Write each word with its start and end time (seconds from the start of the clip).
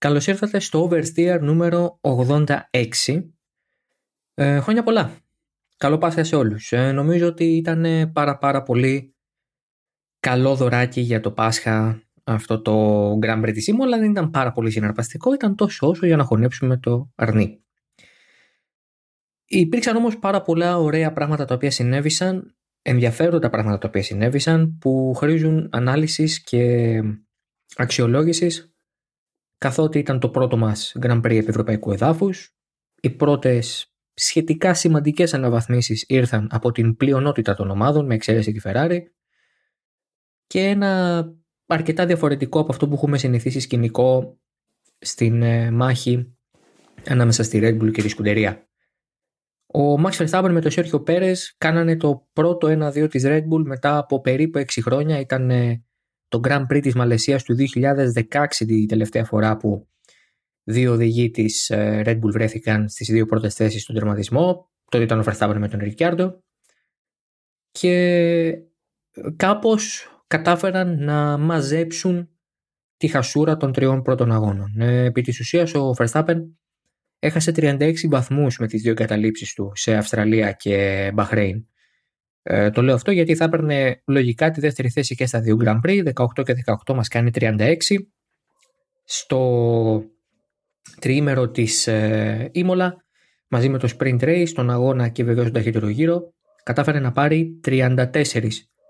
Καλώς 0.00 0.26
ήρθατε 0.26 0.58
στο 0.58 0.88
Oversteer 0.88 1.38
νούμερο 1.40 1.98
86. 2.00 3.22
Ε, 4.34 4.60
χρόνια 4.60 4.82
πολλά. 4.82 5.10
Καλό 5.76 5.98
Πάσχα 5.98 6.24
σε 6.24 6.36
όλους. 6.36 6.72
Ε, 6.72 6.92
νομίζω 6.92 7.26
ότι 7.26 7.44
ήταν 7.44 8.10
πάρα 8.12 8.38
πάρα 8.38 8.62
πολύ 8.62 9.14
καλό 10.20 10.54
δωράκι 10.56 11.00
για 11.00 11.20
το 11.20 11.30
Πάσχα 11.30 12.02
αυτό 12.24 12.60
το 12.62 13.12
Grand 13.22 13.44
Prix 13.44 13.52
της 13.52 13.68
αλλά 13.80 13.98
δεν 13.98 14.10
ήταν 14.10 14.30
πάρα 14.30 14.52
πολύ 14.52 14.70
συναρπαστικό, 14.70 15.34
ήταν 15.34 15.54
τόσο 15.54 15.88
όσο 15.88 16.06
για 16.06 16.16
να 16.16 16.24
χωνέψουμε 16.24 16.76
το 16.76 17.10
αρνί. 17.14 17.64
Υπήρξαν 19.44 19.96
όμως 19.96 20.18
πάρα 20.18 20.42
πολλά 20.42 20.78
ωραία 20.78 21.12
πράγματα 21.12 21.44
τα 21.44 21.54
οποία 21.54 21.70
συνέβησαν, 21.70 22.56
ενδιαφέροντα 22.82 23.50
πράγματα 23.50 23.78
τα 23.78 23.88
οποία 23.88 24.02
συνέβησαν, 24.02 24.78
που 24.78 25.14
χρήζουν 25.16 25.68
ανάλυσης 25.72 26.42
και 26.42 26.92
αξιολόγησης 27.76 28.69
καθότι 29.60 29.98
ήταν 29.98 30.20
το 30.20 30.28
πρώτο 30.28 30.56
μας 30.56 30.96
Grand 31.00 31.20
Prix 31.20 31.48
Ευρωπαϊκού 31.48 31.92
εδάφους. 31.92 32.54
Οι 33.00 33.10
πρώτες 33.10 33.94
σχετικά 34.14 34.74
σημαντικές 34.74 35.34
αναβαθμίσεις 35.34 36.04
ήρθαν 36.08 36.48
από 36.50 36.72
την 36.72 36.96
πλειονότητα 36.96 37.54
των 37.54 37.70
ομάδων 37.70 38.06
με 38.06 38.14
εξαίρεση 38.14 38.52
τη 38.52 38.60
Ferrari 38.64 38.98
και 40.46 40.60
ένα 40.60 41.24
αρκετά 41.66 42.06
διαφορετικό 42.06 42.60
από 42.60 42.72
αυτό 42.72 42.88
που 42.88 42.94
έχουμε 42.94 43.18
συνηθίσει 43.18 43.60
σκηνικό 43.60 44.38
στην 44.98 45.42
ε, 45.42 45.70
μάχη 45.70 46.34
ανάμεσα 47.06 47.42
στη 47.42 47.60
Red 47.62 47.82
Bull 47.82 47.92
και 47.92 48.02
τη 48.02 48.08
Σκουντερία. 48.08 48.68
Ο 49.66 49.94
Max 49.94 50.10
Verstappen 50.10 50.50
με 50.50 50.60
τον 50.60 50.70
Sergio 50.74 51.04
Perez 51.04 51.36
κάνανε 51.58 51.96
το 51.96 52.28
πρώτο 52.32 52.90
1-2 52.92 53.10
της 53.10 53.22
Red 53.26 53.42
Bull 53.52 53.62
μετά 53.64 53.96
από 53.98 54.20
περίπου 54.20 54.58
6 54.58 54.64
χρόνια. 54.82 55.18
Ήταν 55.20 55.50
το 56.30 56.40
Grand 56.44 56.66
Prix 56.72 56.80
της 56.82 56.94
Μαλαισίας 56.94 57.42
του 57.42 57.56
2016 57.74 58.46
τη 58.66 58.86
τελευταία 58.86 59.24
φορά 59.24 59.56
που 59.56 59.88
δύο 60.64 60.92
οδηγοί 60.92 61.30
της 61.30 61.70
ε, 61.70 62.02
Red 62.06 62.14
Bull 62.14 62.32
βρέθηκαν 62.32 62.88
στις 62.88 63.08
δύο 63.08 63.26
πρώτες 63.26 63.54
θέσεις 63.54 63.82
στον 63.82 63.94
τερματισμό. 63.94 64.70
Τότε 64.90 65.04
ήταν 65.04 65.18
ο 65.18 65.22
Verstappen 65.26 65.56
με 65.58 65.68
τον 65.68 65.80
Ricciardo 65.82 66.32
και 67.70 68.56
κάπως 69.36 70.08
κατάφεραν 70.26 71.04
να 71.04 71.38
μαζέψουν 71.38 72.28
τη 72.96 73.08
χασούρα 73.08 73.56
των 73.56 73.72
τριών 73.72 74.02
πρώτων 74.02 74.32
αγώνων. 74.32 74.80
Ε, 74.80 75.04
επί 75.04 75.22
της 75.22 75.40
ουσίας 75.40 75.74
ο 75.74 75.94
Verstappen 75.98 76.36
έχασε 77.18 77.52
36 77.56 77.94
βαθμούς 78.08 78.58
με 78.58 78.66
τις 78.66 78.82
δύο 78.82 78.94
καταλήψεις 78.94 79.54
του 79.54 79.72
σε 79.74 79.94
Αυστραλία 79.94 80.52
και 80.52 81.10
Μπαχρέιν 81.14 81.69
ε, 82.42 82.70
το 82.70 82.82
λέω 82.82 82.94
αυτό 82.94 83.10
γιατί 83.10 83.34
θα 83.34 83.44
έπαιρνε 83.44 84.02
λογικά 84.06 84.50
τη 84.50 84.60
δεύτερη 84.60 84.90
θέση 84.90 85.14
και 85.14 85.26
στα 85.26 85.40
δύο 85.40 85.56
Grand 85.64 85.80
Prix. 85.86 86.12
18 86.14 86.44
και 86.44 86.54
18 86.86 86.94
μας 86.94 87.08
κάνει 87.08 87.30
36. 87.34 87.76
Στο 89.04 90.02
τριήμερο 91.00 91.50
της 91.50 91.86
ε, 91.86 92.50
Ήμολα 92.52 92.96
μαζί 93.48 93.68
με 93.68 93.78
το 93.78 93.88
Sprint 93.98 94.20
Race, 94.20 94.48
τον 94.54 94.70
αγώνα 94.70 95.08
και 95.08 95.24
βεβαίως 95.24 95.44
τον 95.44 95.54
ταχύτερο 95.54 95.88
γύρο 95.88 96.34
κατάφερε 96.62 96.98
να 97.00 97.12
πάρει 97.12 97.60
34 97.66 98.06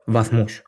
βαθμούς. 0.07 0.63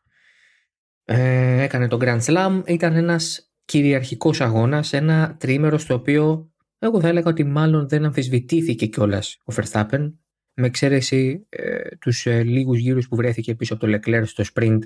Ε, 1.05 1.63
έκανε 1.63 1.89
το 1.89 1.99
Grand 2.01 2.21
Slam, 2.21 2.63
ήταν 2.67 2.97
ένας 2.97 3.53
κυριαρχικός 3.65 4.41
αγώνας, 4.41 4.93
ένα 4.93 5.37
τριήμερο 5.39 5.79
στο 5.79 5.95
οποίο 5.95 6.53
εγώ 6.79 7.01
θα 7.01 7.09
έλεγα 7.09 7.31
ότι 7.31 7.45
μάλλον 7.45 7.89
δεν 7.89 8.05
αμφισβητήθηκε 8.05 8.87
κιόλας 8.87 9.37
ο 9.45 9.55
Verstappen 9.57 10.13
με 10.55 10.67
εξαίρεση 10.67 11.47
ε, 11.48 11.97
τους 11.97 12.27
ε, 12.27 12.42
λίγους 12.42 12.78
γύρους 12.78 13.08
που 13.08 13.17
βρέθηκε 13.17 13.55
πίσω 13.55 13.75
από 13.75 13.86
το 13.86 13.97
Leclerc 13.97 14.22
στο 14.27 14.45
sprint 14.55 14.78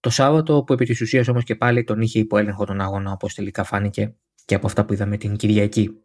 το 0.00 0.10
Σάββατο 0.10 0.62
που 0.62 0.72
επί 0.72 0.84
της 0.84 1.00
ουσίας 1.00 1.28
όμως 1.28 1.44
και 1.44 1.54
πάλι 1.54 1.84
τον 1.84 2.00
είχε 2.00 2.18
υπό 2.18 2.38
έλεγχο 2.38 2.64
τον 2.64 2.80
αγώνα 2.80 3.12
όπως 3.12 3.34
τελικά 3.34 3.64
φάνηκε 3.64 4.14
και 4.44 4.54
από 4.54 4.66
αυτά 4.66 4.84
που 4.84 4.92
είδαμε 4.92 5.16
την 5.16 5.36
Κυριακή. 5.36 6.00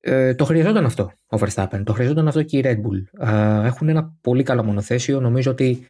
Ε, 0.00 0.34
το 0.34 0.44
χρειαζόταν 0.44 0.84
αυτό 0.84 1.12
ο 1.26 1.36
Verstappen, 1.40 1.82
το 1.84 1.92
χρειαζόταν 1.92 2.28
αυτό 2.28 2.42
και 2.42 2.58
η 2.58 2.62
Red 2.64 2.76
Bull. 2.76 3.26
Ε, 3.28 3.66
έχουν 3.66 3.88
ένα 3.88 4.16
πολύ 4.20 4.42
καλό 4.42 4.64
μονοθέσιο, 4.64 5.20
νομίζω 5.20 5.50
ότι 5.50 5.86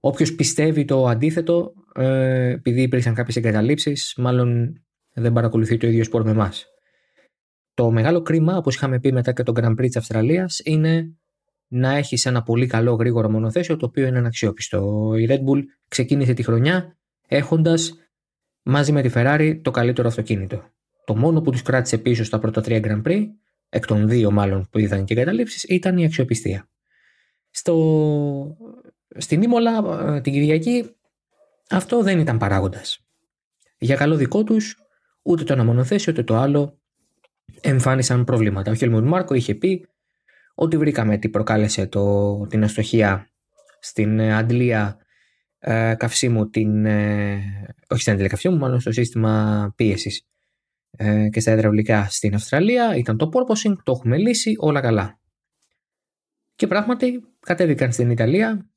όποιος 0.00 0.34
πιστεύει 0.34 0.84
το 0.84 1.06
αντίθετο, 1.06 1.72
ε, 1.94 2.48
επειδή 2.48 2.82
υπήρξαν 2.82 3.14
κάποιες 3.14 3.36
εγκαταλείψεις, 3.36 4.14
μάλλον 4.16 4.80
δεν 5.12 5.32
παρακολουθεί 5.32 5.76
το 5.76 5.86
ίδιο 5.86 6.04
σπορ 6.04 6.24
με 6.24 6.30
εμάς. 6.30 6.66
Το 7.76 7.90
μεγάλο 7.90 8.22
κρίμα, 8.22 8.56
όπως 8.56 8.74
είχαμε 8.74 9.00
πει 9.00 9.12
μετά 9.12 9.32
και 9.32 9.42
το 9.42 9.52
Grand 9.56 9.70
Prix 9.70 9.86
της 9.86 9.96
Αυστραλίας, 9.96 10.60
είναι 10.64 11.16
να 11.68 11.96
έχεις 11.96 12.26
ένα 12.26 12.42
πολύ 12.42 12.66
καλό 12.66 12.94
γρήγορο 12.94 13.30
μονοθέσιο 13.30 13.76
το 13.76 13.86
οποίο 13.86 14.06
είναι 14.06 14.18
αναξιόπιστο. 14.18 15.12
Η 15.16 15.26
Red 15.30 15.38
Bull 15.38 15.62
ξεκίνησε 15.88 16.32
τη 16.32 16.42
χρονιά 16.42 16.96
έχοντας 17.28 17.94
μαζί 18.62 18.92
με 18.92 19.02
τη 19.02 19.10
Ferrari 19.14 19.60
το 19.62 19.70
καλύτερο 19.70 20.08
αυτοκίνητο. 20.08 20.62
Το 21.04 21.16
μόνο 21.16 21.40
που 21.40 21.50
τους 21.50 21.62
κράτησε 21.62 21.98
πίσω 21.98 22.24
στα 22.24 22.38
πρώτα 22.38 22.60
τρία 22.60 22.80
Grand 22.82 23.02
Prix, 23.02 23.24
εκ 23.68 23.86
των 23.86 24.08
δύο 24.08 24.30
μάλλον 24.30 24.68
που 24.70 24.78
είδαν 24.78 25.04
και 25.04 25.14
καταλήψει, 25.14 25.74
ήταν 25.74 25.98
η 25.98 26.04
αξιοπιστία. 26.04 26.68
Στο... 27.50 28.56
Στην 29.16 29.42
Ήμολα 29.42 29.84
ε, 30.14 30.20
την 30.20 30.32
Κυριακή 30.32 30.90
αυτό 31.70 32.02
δεν 32.02 32.18
ήταν 32.18 32.38
παράγοντας. 32.38 32.98
Για 33.78 33.96
καλό 33.96 34.16
δικό 34.16 34.44
τους, 34.44 34.76
ούτε 35.22 35.44
το 35.44 35.52
ένα 35.52 35.64
μονοθέσιο 35.64 36.12
ούτε 36.12 36.22
το 36.22 36.36
άλλο 36.36 36.80
εμφάνισαν 37.60 38.24
προβλήματα. 38.24 38.70
Ο 38.70 38.74
Χέλμουντ 38.74 39.06
Μάρκο 39.06 39.34
είχε 39.34 39.54
πει 39.54 39.86
ότι 40.54 40.76
βρήκαμε 40.76 41.18
τι 41.18 41.28
προκάλεσε 41.28 41.86
το, 41.86 42.36
την 42.46 42.64
αστοχία 42.64 43.28
στην 43.80 44.18
ε, 44.18 44.36
αντλία 44.36 44.96
ε, 45.58 45.94
καυσίμου, 45.98 46.48
την, 46.48 46.86
ε, 46.86 47.42
όχι 47.88 48.00
στην 48.00 48.12
αντλία 48.12 48.28
καυσίμου, 48.28 48.56
μάλλον 48.56 48.80
στο 48.80 48.92
σύστημα 48.92 49.72
πίεσης 49.76 50.26
ε, 50.90 51.28
και 51.28 51.40
στα 51.40 51.52
υδραυλικά 51.52 52.06
στην 52.10 52.34
Αυστραλία. 52.34 52.96
Ήταν 52.96 53.16
το 53.16 53.28
porpoising, 53.32 53.74
το 53.82 53.92
έχουμε 53.92 54.16
λύσει, 54.16 54.54
όλα 54.58 54.80
καλά. 54.80 55.20
Και 56.54 56.66
πράγματι 56.66 57.24
κατέβηκαν 57.40 57.92
στην 57.92 58.10
Ιταλία, 58.10 58.70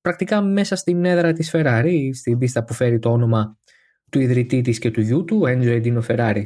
πρακτικά 0.00 0.42
μέσα 0.42 0.76
στην 0.76 1.04
έδρα 1.04 1.32
της 1.32 1.50
Ferrari, 1.52 2.10
στην 2.12 2.38
πίστα 2.38 2.64
που 2.64 2.74
φέρει 2.74 2.98
το 2.98 3.12
όνομα 3.12 3.58
του 4.10 4.20
ιδρυτή 4.20 4.60
της 4.60 4.78
και 4.78 4.90
του 4.90 5.00
γιού 5.00 5.24
του, 5.24 5.42
Enzo 5.46 5.82
Edino 5.82 6.02
Ferrari. 6.06 6.44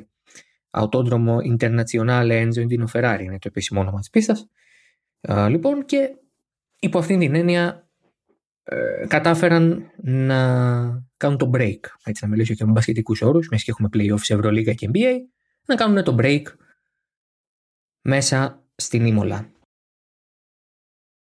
Αυτόδρομο 0.70 1.38
Internazionale 1.58 2.48
Enzo 2.48 2.66
Indino 2.66 2.86
Ferrari 2.92 3.20
είναι 3.22 3.38
το 3.38 3.48
επίσημο 3.48 3.80
όνομα 3.80 3.98
της 3.98 4.10
πίστας. 4.10 4.48
λοιπόν 5.48 5.84
και 5.84 6.16
υπό 6.80 6.98
αυτήν 6.98 7.18
την 7.18 7.34
έννοια 7.34 7.88
ε, 8.62 9.06
κατάφεραν 9.08 9.90
να 9.96 10.38
κάνουν 11.16 11.38
το 11.38 11.50
break. 11.54 11.80
Έτσι 12.04 12.24
να 12.24 12.28
μιλήσω 12.28 12.54
και 12.54 12.64
με 12.64 12.72
μπασκετικούς 12.72 13.22
όρους, 13.22 13.48
μέσα 13.48 13.64
και 13.64 13.70
έχουμε 13.70 13.88
playoffs 13.92 14.20
σε 14.20 14.34
Ευρωλίγα 14.34 14.72
και 14.72 14.90
NBA, 14.92 15.14
να 15.66 15.74
κάνουν 15.74 16.04
το 16.04 16.16
break 16.18 16.42
μέσα 18.00 18.64
στην 18.76 19.06
Ήμολα. 19.06 19.50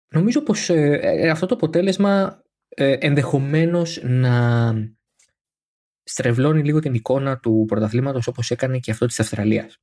Νομίζω 0.09 0.41
πως 0.41 0.69
ε, 0.69 1.00
ε, 1.02 1.29
αυτό 1.29 1.46
το 1.46 1.56
αποτέλεσμα 1.56 2.44
ε, 2.69 2.97
ενδεχομένως 3.00 4.02
να 4.03 4.74
στρεβλώνει 6.07 6.63
λίγο 6.63 6.79
την 6.79 6.94
εικόνα 6.94 7.38
του 7.38 7.66
πρωταθλήματος 7.68 8.28
όπως 8.28 8.51
έκανε 8.51 8.79
και 8.79 8.91
αυτό 8.91 9.06
της 9.06 9.19
Αυστραλίας. 9.19 9.81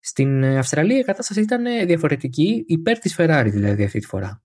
Στην 0.00 0.42
ε, 0.42 0.58
Αυστραλία 0.58 0.98
η 0.98 1.02
κατάσταση 1.02 1.40
ήταν 1.40 1.66
ε, 1.66 1.84
διαφορετική, 1.84 2.64
υπέρ 2.66 2.98
της 2.98 3.14
Ferrari 3.18 3.48
δηλαδή 3.50 3.84
αυτή 3.84 3.98
τη 3.98 4.06
φορά. 4.06 4.42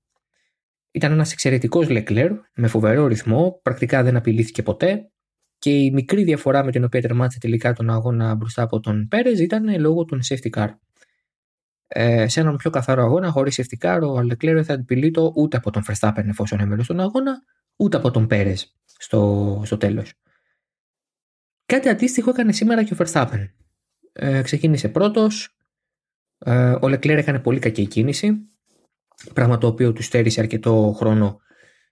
Ήταν 0.91 1.11
ένας 1.11 1.31
εξαιρετικός 1.31 1.87
Leclerc 1.89 2.35
με 2.53 2.67
φοβερό 2.67 3.07
ρυθμό, 3.07 3.59
πρακτικά 3.63 4.03
δεν 4.03 4.15
απειλήθηκε 4.15 4.63
ποτέ 4.63 5.11
και 5.59 5.69
η 5.69 5.91
μικρή 5.91 6.23
διαφορά 6.23 6.63
με 6.63 6.71
την 6.71 6.83
οποία 6.83 7.01
τερμάτισε 7.01 7.39
τελικά 7.39 7.73
τον 7.73 7.89
αγώνα 7.89 8.35
μπροστά 8.35 8.61
από 8.61 8.79
τον 8.79 9.07
Πέρες 9.07 9.39
ήταν 9.39 9.79
λόγω 9.79 10.05
των 10.05 10.19
safety 10.29 10.49
car. 10.57 10.69
Ε, 11.87 12.27
σε 12.27 12.39
έναν 12.39 12.55
πιο 12.55 12.69
καθαρό 12.69 13.03
αγώνα, 13.03 13.29
χωρίς 13.29 13.61
safety 13.61 13.85
car, 13.85 13.99
ο 14.01 14.17
Leclerc 14.19 14.53
δεν 14.53 14.63
θα 14.63 14.73
απειλείται 14.73 15.21
ούτε 15.35 15.57
από 15.57 15.71
τον 15.71 15.83
Verstappen 15.87 16.25
εφόσον 16.27 16.59
έμενε 16.59 16.83
στον 16.83 16.99
αγώνα, 16.99 17.43
ούτε 17.75 17.97
από 17.97 18.11
τον 18.11 18.27
Πέρες 18.27 18.75
στο, 19.01 19.61
στο 19.65 19.77
τέλος. 19.77 20.13
Κάτι 21.65 21.89
αντίστοιχο 21.89 22.29
έκανε 22.29 22.51
σήμερα 22.51 22.83
και 22.83 22.93
ο 22.93 22.97
Verstappen. 22.99 23.49
Ε, 24.11 24.41
ξεκίνησε 24.41 24.89
πρώτος, 24.89 25.57
ε, 26.37 26.71
ο 26.71 26.85
Leclerc 26.87 27.07
έκανε 27.07 27.39
πολύ 27.39 27.59
κακή 27.59 27.87
κίνηση, 27.87 28.37
πράγμα 29.33 29.57
το 29.57 29.67
οποίο 29.67 29.93
του 29.93 30.03
στέρισε 30.03 30.39
αρκετό 30.41 30.93
χρόνο 30.95 31.39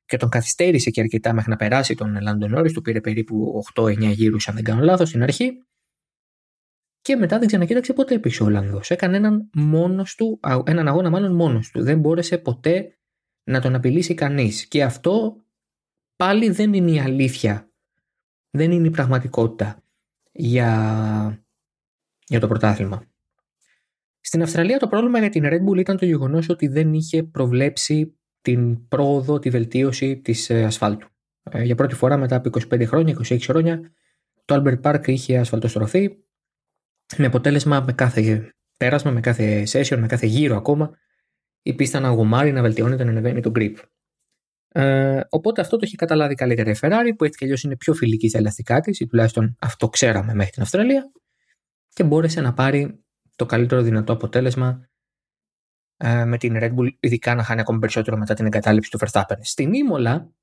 και 0.06 0.18
τον 0.18 0.30
καθυστέρησε 0.30 0.90
και 0.90 1.02
αρκετά 1.02 1.34
μέχρι 1.34 1.50
να 1.50 1.56
περάσει 1.56 1.96
τον 1.96 2.18
Lando 2.22 2.58
Norris, 2.58 2.72
του 2.74 2.82
πήρε 2.82 3.02
περίπου 3.02 3.64
8-9 3.76 4.00
γύρους 4.00 4.48
αν 4.48 4.56
δεν 4.56 4.64
κάνω 4.64 4.84
λάθος 4.84 5.10
στην 5.10 5.24
αρχή 5.24 5.64
και 7.02 7.16
μετά 7.16 7.40
δεν 7.40 7.48
ξανακοίταξε 7.48 7.94
ποτέ 7.94 8.20
πίσω 8.20 8.46
ο 8.46 8.50
Λανδός. 8.50 8.90
Έκανε 8.90 9.18
έναν, 9.18 9.50
μόνος 9.54 10.16
του, 10.16 10.40
έναν 10.66 10.88
αγώνα 10.88 11.10
μάλλον 11.10 11.36
μόνος 11.36 11.70
του. 11.70 11.84
Δεν 11.84 12.00
μπόρεσε 12.00 12.38
ποτέ 12.38 12.98
να 13.44 13.62
τον 13.62 13.76
απειλήσει 13.76 14.14
κανείς. 14.14 14.66
Και 14.66 14.84
αυτό 14.84 15.44
πάλι 16.20 16.50
δεν 16.50 16.74
είναι 16.74 16.92
η 16.92 17.00
αλήθεια. 17.00 17.72
Δεν 18.50 18.72
είναι 18.72 18.88
η 18.88 18.90
πραγματικότητα 18.90 19.84
για, 20.32 21.44
για 22.26 22.40
το 22.40 22.48
πρωτάθλημα. 22.48 23.04
Στην 24.20 24.42
Αυστραλία 24.42 24.80
το 24.80 24.88
πρόβλημα 24.88 25.20
για 25.20 25.30
την 25.30 25.44
Red 25.46 25.70
Bull 25.70 25.78
ήταν 25.78 25.98
το 25.98 26.06
γεγονός 26.06 26.50
ότι 26.50 26.68
δεν 26.68 26.94
είχε 26.94 27.24
προβλέψει 27.24 28.20
την 28.42 28.88
πρόοδο, 28.88 29.40
τη 29.40 29.50
βελτίωση 29.50 30.18
της 30.18 30.50
ε, 30.50 30.64
ασφάλτου. 30.64 31.08
Ε, 31.44 31.64
για 31.64 31.76
πρώτη 31.76 31.96
φορά 31.96 32.18
μετά 32.18 32.36
από 32.36 32.50
25 32.74 32.86
χρόνια, 32.86 33.18
26 33.24 33.40
χρόνια, 33.42 33.92
το 34.46 34.64
Albert 34.64 34.82
Park 34.82 35.08
είχε 35.08 35.38
ασφαλτοστρωθεί 35.38 36.24
με 37.18 37.26
αποτέλεσμα 37.26 37.82
με 37.82 37.94
κάθε 37.94 38.54
πέρασμα, 38.78 39.12
με 39.12 39.20
κάθε 39.20 39.64
session, 39.72 39.98
με 39.98 40.08
κάθε 40.08 40.26
γύρο 40.26 40.56
ακόμα 40.56 40.98
η 41.62 41.74
πίστα 41.74 42.00
να 42.00 42.10
γουμάρει, 42.10 42.52
να 42.52 42.62
βελτιώνεται, 42.62 43.04
να 43.04 43.10
ανεβαίνει 43.10 43.42
το 43.42 43.52
grip. 43.56 43.76
Ε, 44.72 45.20
οπότε 45.30 45.62
αυτό 45.62 45.78
το 45.78 45.82
έχει 45.86 45.96
καταλάβει 45.96 46.36
καλύτερα 46.36 46.70
η 46.70 46.76
Ferrari 46.82 47.12
που 47.18 47.24
έτσι 47.24 47.38
κι 47.38 47.44
αλλιώς 47.44 47.64
είναι 47.64 47.78
πιο 47.78 47.94
φιλική 47.94 48.30
στα 48.30 48.38
ελαστικά 48.38 48.80
της, 48.80 49.00
ή 49.00 49.08
τουλάχιστον 49.08 49.56
αυτό 49.60 49.90
ξέραμε 49.90 50.34
μέχρι 50.34 50.52
την 50.52 50.62
Αυστραλία, 50.62 51.12
και 51.94 52.04
μπόρεσε 52.04 52.42
να 52.42 52.54
πάρει 52.54 53.04
το 53.36 53.46
καλύτερο 53.46 53.82
δυνατό 53.82 54.14
αποτέλεσμα 54.14 54.90
ε, 55.98 56.26
με 56.26 56.38
την 56.38 56.58
Red 56.58 56.76
Bull, 56.76 56.88
ειδικά 57.00 57.36
να 57.36 57.44
χάνει 57.44 57.60
ακόμη 57.60 57.80
περισσότερο 57.80 58.18
μετά 58.18 58.34
την 58.34 58.46
εγκατάλειψη 58.46 58.92
του 58.92 59.00
Verstappen. 59.00 59.38
Στην 59.42 59.74
Ήμολα 59.74 60.34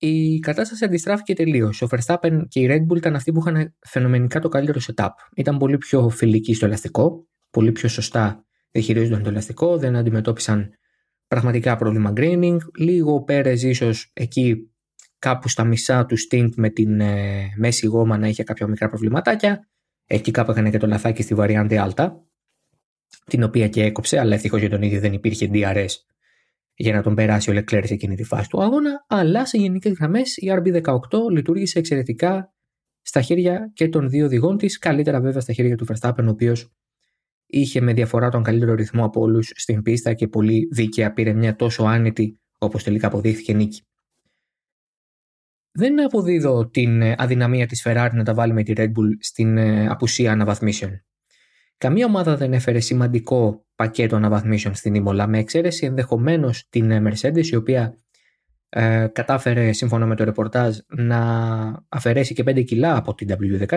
η 0.00 0.38
κατάσταση 0.38 0.84
αντιστράφηκε 0.84 1.34
τελείως. 1.34 1.82
Ο 1.82 1.86
Verstappen 1.90 2.42
και 2.48 2.60
η 2.60 2.66
Red 2.70 2.92
Bull 2.92 2.96
ήταν 2.96 3.14
αυτοί 3.14 3.32
που 3.32 3.40
είχαν 3.40 3.74
φαινομενικά 3.80 4.40
το 4.40 4.48
καλύτερο 4.48 4.80
setup. 4.86 5.08
Ήταν 5.34 5.58
πολύ 5.58 5.78
πιο 5.78 6.08
φιλικοί 6.08 6.54
στο 6.54 6.66
ελαστικό, 6.66 7.28
πολύ 7.50 7.72
πιο 7.72 7.88
σωστά 7.88 8.44
διαχειρίζονταν 8.70 9.22
το 9.22 9.28
ελαστικό, 9.28 9.78
δεν 9.78 9.96
αντιμετώπισαν 9.96 10.70
πραγματικά 11.28 11.76
πρόβλημα 11.76 12.12
graining. 12.16 12.56
Λίγο 12.78 13.14
ο 13.14 13.22
Πέρες 13.22 13.62
ίσως 13.62 14.10
εκεί 14.14 14.70
κάπου 15.18 15.48
στα 15.48 15.64
μισά 15.64 16.06
του 16.06 16.16
stint 16.30 16.50
με 16.56 16.68
την 16.68 17.00
ε, 17.00 17.48
μέση 17.56 17.86
γόμα 17.86 18.18
να 18.18 18.28
είχε 18.28 18.42
κάποια 18.42 18.66
μικρά 18.66 18.88
προβληματάκια. 18.88 19.68
Εκεί 20.06 20.30
κάπου 20.30 20.50
έκανε 20.50 20.70
και 20.70 20.78
το 20.78 20.86
λαθάκι 20.86 21.22
στη 21.22 21.34
Variante 21.38 21.88
Alta, 21.88 22.10
την 23.24 23.42
οποία 23.42 23.68
και 23.68 23.84
έκοψε, 23.84 24.18
αλλά 24.18 24.34
ευτυχώς 24.34 24.60
για 24.60 24.70
τον 24.70 24.82
ίδιο 24.82 25.00
δεν 25.00 25.12
υπήρχε 25.12 25.50
DRS 25.52 25.86
για 26.74 26.94
να 26.94 27.02
τον 27.02 27.14
περάσει 27.14 27.50
ο 27.50 27.54
Leclerc 27.54 27.82
σε 27.84 27.94
εκείνη 27.94 28.14
τη 28.14 28.24
φάση 28.24 28.48
του 28.48 28.62
αγώνα. 28.62 29.04
Αλλά 29.08 29.46
σε 29.46 29.58
γενικές 29.58 29.92
γραμμές 29.92 30.36
η 30.36 30.46
RB18 30.50 30.92
λειτουργήσε 31.30 31.78
εξαιρετικά 31.78 32.52
στα 33.02 33.20
χέρια 33.20 33.70
και 33.74 33.88
των 33.88 34.08
δύο 34.08 34.24
οδηγών 34.24 34.56
της, 34.56 34.78
καλύτερα 34.78 35.20
βέβαια 35.20 35.40
στα 35.40 35.52
χέρια 35.52 35.76
του 35.76 35.86
Verstappen, 35.86 36.24
ο 36.24 36.28
οποίος 36.28 36.72
είχε 37.48 37.80
με 37.80 37.92
διαφορά 37.92 38.28
τον 38.28 38.42
καλύτερο 38.42 38.74
ρυθμό 38.74 39.04
από 39.04 39.20
όλους 39.20 39.50
στην 39.54 39.82
πίστα 39.82 40.14
και 40.14 40.28
πολύ 40.28 40.68
δίκαια 40.70 41.12
πήρε 41.12 41.32
μια 41.32 41.56
τόσο 41.56 41.84
άνετη 41.84 42.40
όπως 42.58 42.84
τελικά 42.84 43.06
αποδείχθηκε 43.06 43.52
νίκη. 43.52 43.82
Δεν 45.72 46.04
αποδίδω 46.04 46.68
την 46.68 47.02
αδυναμία 47.16 47.66
της 47.66 47.82
Ferrari 47.86 48.10
να 48.12 48.24
τα 48.24 48.34
βάλει 48.34 48.52
με 48.52 48.62
τη 48.62 48.72
Red 48.76 48.86
Bull 48.86 49.10
στην 49.20 49.56
ε, 49.56 49.86
απουσία 49.88 50.32
αναβαθμίσεων. 50.32 51.04
Καμία 51.78 52.06
ομάδα 52.06 52.36
δεν 52.36 52.52
έφερε 52.52 52.80
σημαντικό 52.80 53.66
πακέτο 53.74 54.16
αναβαθμίσεων 54.16 54.74
στην 54.74 54.94
Ήμολα, 54.94 55.26
με 55.26 55.38
εξαίρεση 55.38 55.86
ενδεχομένως 55.86 56.68
την 56.68 56.90
ε, 56.90 57.02
Mercedes, 57.06 57.46
η 57.46 57.56
οποία 57.56 57.94
ε, 58.68 59.06
κατάφερε, 59.12 59.72
σύμφωνα 59.72 60.06
με 60.06 60.16
το 60.16 60.24
ρεπορτάζ, 60.24 60.78
να 60.86 61.20
αφαιρέσει 61.88 62.34
και 62.34 62.42
5 62.46 62.64
κιλά 62.64 62.96
από 62.96 63.14
την 63.14 63.28
W13 63.30 63.76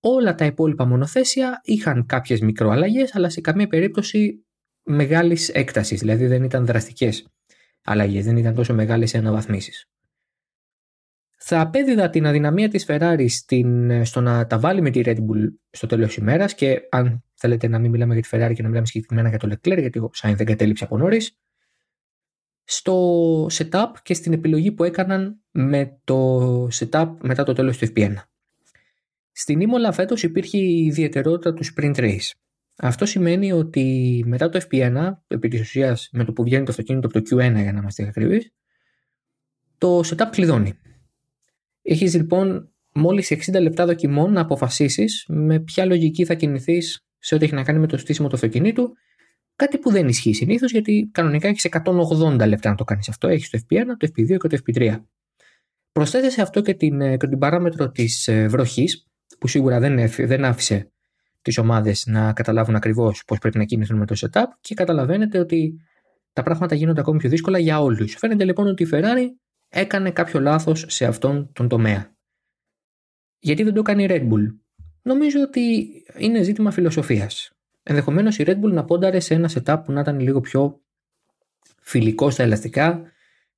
Όλα 0.00 0.34
τα 0.34 0.44
υπόλοιπα 0.44 0.84
μονοθέσια 0.84 1.60
είχαν 1.62 2.06
κάποιες 2.06 2.40
μικροαλλαγές, 2.40 3.14
αλλά 3.14 3.28
σε 3.28 3.40
καμία 3.40 3.66
περίπτωση 3.66 4.46
μεγάλης 4.82 5.48
έκτασης, 5.48 6.00
δηλαδή 6.00 6.26
δεν 6.26 6.42
ήταν 6.42 6.66
δραστικές 6.66 7.26
αλλαγές, 7.84 8.24
δεν 8.24 8.36
ήταν 8.36 8.54
τόσο 8.54 8.74
μεγάλες 8.74 9.12
οι 9.12 9.16
αναβαθμίσεις. 9.16 9.88
Θα 11.40 11.60
απέδιδα 11.60 12.10
την 12.10 12.26
αδυναμία 12.26 12.68
της 12.68 12.86
Ferrari 12.88 13.24
στην, 13.28 14.04
στο 14.04 14.20
να 14.20 14.46
τα 14.46 14.58
βάλει 14.58 14.80
με 14.80 14.90
τη 14.90 15.00
Red 15.04 15.16
Bull 15.16 15.52
στο 15.70 15.86
τέλος 15.86 16.06
της 16.06 16.16
ημέρας 16.16 16.54
και 16.54 16.80
αν 16.90 17.24
θέλετε 17.34 17.68
να 17.68 17.78
μην 17.78 17.90
μιλάμε 17.90 18.14
για 18.14 18.22
τη 18.22 18.28
Ferrari 18.32 18.52
και 18.54 18.62
να 18.62 18.68
μιλάμε 18.68 18.86
συγκεκριμένα 18.86 19.28
για 19.28 19.38
το 19.38 19.48
Leclerc 19.50 19.78
γιατί 19.78 19.98
ο 19.98 20.10
Sainz 20.16 20.34
δεν 20.36 20.46
κατέληψε 20.46 20.84
από 20.84 20.98
νωρίς 20.98 21.38
στο 22.64 23.46
setup 23.46 23.92
και 24.02 24.14
στην 24.14 24.32
επιλογή 24.32 24.72
που 24.72 24.84
έκαναν 24.84 25.42
με 25.50 26.00
το 26.04 26.66
setup 26.66 27.14
μετά 27.22 27.42
το 27.42 27.52
τέλος 27.52 27.78
του 27.78 27.86
FP1. 27.86 28.14
Στην 29.40 29.60
Ήμολα 29.60 29.92
φέτος 29.92 30.22
υπήρχε 30.22 30.58
η 30.58 30.84
ιδιαιτερότητα 30.84 31.54
του 31.54 31.64
sprint 31.64 31.94
race. 31.94 32.30
Αυτό 32.76 33.06
σημαίνει 33.06 33.52
ότι 33.52 34.22
μετά 34.26 34.48
το 34.48 34.60
FP1, 34.70 35.10
επί 35.26 35.48
της 35.48 35.60
ουσίας 35.60 36.08
με 36.12 36.24
το 36.24 36.32
που 36.32 36.42
βγαίνει 36.42 36.64
το 36.64 36.70
αυτοκίνητο 36.70 37.06
από 37.06 37.22
το 37.22 37.36
Q1 37.36 37.38
για 37.38 37.72
να 37.72 37.78
είμαστε 37.78 38.02
ακριβείς, 38.02 38.52
το 39.78 40.00
setup 40.00 40.28
κλειδώνει. 40.30 40.72
Έχεις 41.82 42.14
λοιπόν 42.14 42.72
μόλις 42.92 43.32
60 43.50 43.60
λεπτά 43.60 43.86
δοκιμών 43.86 44.32
να 44.32 44.40
αποφασίσεις 44.40 45.24
με 45.28 45.60
ποια 45.60 45.84
λογική 45.84 46.24
θα 46.24 46.34
κινηθείς 46.34 47.06
σε 47.18 47.34
ό,τι 47.34 47.44
έχει 47.44 47.54
να 47.54 47.62
κάνει 47.62 47.78
με 47.78 47.86
το 47.86 47.96
στήσιμο 47.96 48.28
του 48.28 48.34
αυτοκινήτου. 48.34 48.92
Κάτι 49.56 49.78
που 49.78 49.90
δεν 49.90 50.08
ισχύει 50.08 50.32
συνήθως 50.32 50.70
γιατί 50.70 51.10
κανονικά 51.12 51.48
έχεις 51.48 51.68
180 51.84 52.46
λεπτά 52.46 52.68
να 52.68 52.74
το 52.74 52.84
κάνεις 52.84 53.08
αυτό. 53.08 53.28
Έχεις 53.28 53.50
το 53.50 53.58
FP1, 53.58 53.84
το 53.98 54.08
FP2 54.16 54.36
και 54.38 54.48
το 54.48 54.58
FP3. 54.66 55.00
Προσθέτει 55.92 56.40
αυτό 56.40 56.60
και 56.60 56.74
την, 56.74 56.98
και 56.98 57.26
την 57.28 57.38
παράμετρο 57.38 57.90
της 57.90 58.28
ε, 58.28 58.46
βροχής 58.48 59.07
που 59.38 59.48
σίγουρα 59.48 59.80
δεν, 59.80 60.08
δεν 60.08 60.44
άφησε 60.44 60.92
τις 61.42 61.58
ομάδες 61.58 62.06
να 62.06 62.32
καταλάβουν 62.32 62.74
ακριβώς 62.74 63.22
πώς 63.26 63.38
πρέπει 63.38 63.58
να 63.58 63.64
κινηθούν 63.64 63.98
με 63.98 64.06
το 64.06 64.14
setup 64.18 64.46
και 64.60 64.74
καταλαβαίνετε 64.74 65.38
ότι 65.38 65.80
τα 66.32 66.42
πράγματα 66.42 66.74
γίνονται 66.74 67.00
ακόμη 67.00 67.18
πιο 67.18 67.28
δύσκολα 67.28 67.58
για 67.58 67.80
όλους. 67.80 68.14
Φαίνεται 68.18 68.44
λοιπόν 68.44 68.66
ότι 68.66 68.82
η 68.82 68.88
Ferrari 68.92 69.26
έκανε 69.68 70.10
κάποιο 70.10 70.40
λάθος 70.40 70.84
σε 70.88 71.04
αυτόν 71.04 71.52
τον 71.52 71.68
τομέα. 71.68 72.16
Γιατί 73.38 73.62
δεν 73.62 73.74
το 73.74 73.82
κάνει 73.82 74.04
η 74.04 74.06
Red 74.10 74.28
Bull. 74.28 74.56
Νομίζω 75.02 75.40
ότι 75.40 75.90
είναι 76.18 76.42
ζήτημα 76.42 76.70
φιλοσοφίας. 76.70 77.50
Ενδεχομένως 77.82 78.38
η 78.38 78.44
Red 78.46 78.60
Bull 78.60 78.72
να 78.72 78.84
πόνταρε 78.84 79.20
σε 79.20 79.34
ένα 79.34 79.50
setup 79.54 79.82
που 79.84 79.92
να 79.92 80.00
ήταν 80.00 80.20
λίγο 80.20 80.40
πιο 80.40 80.80
φιλικό 81.80 82.30
στα 82.30 82.42
ελαστικά 82.42 83.02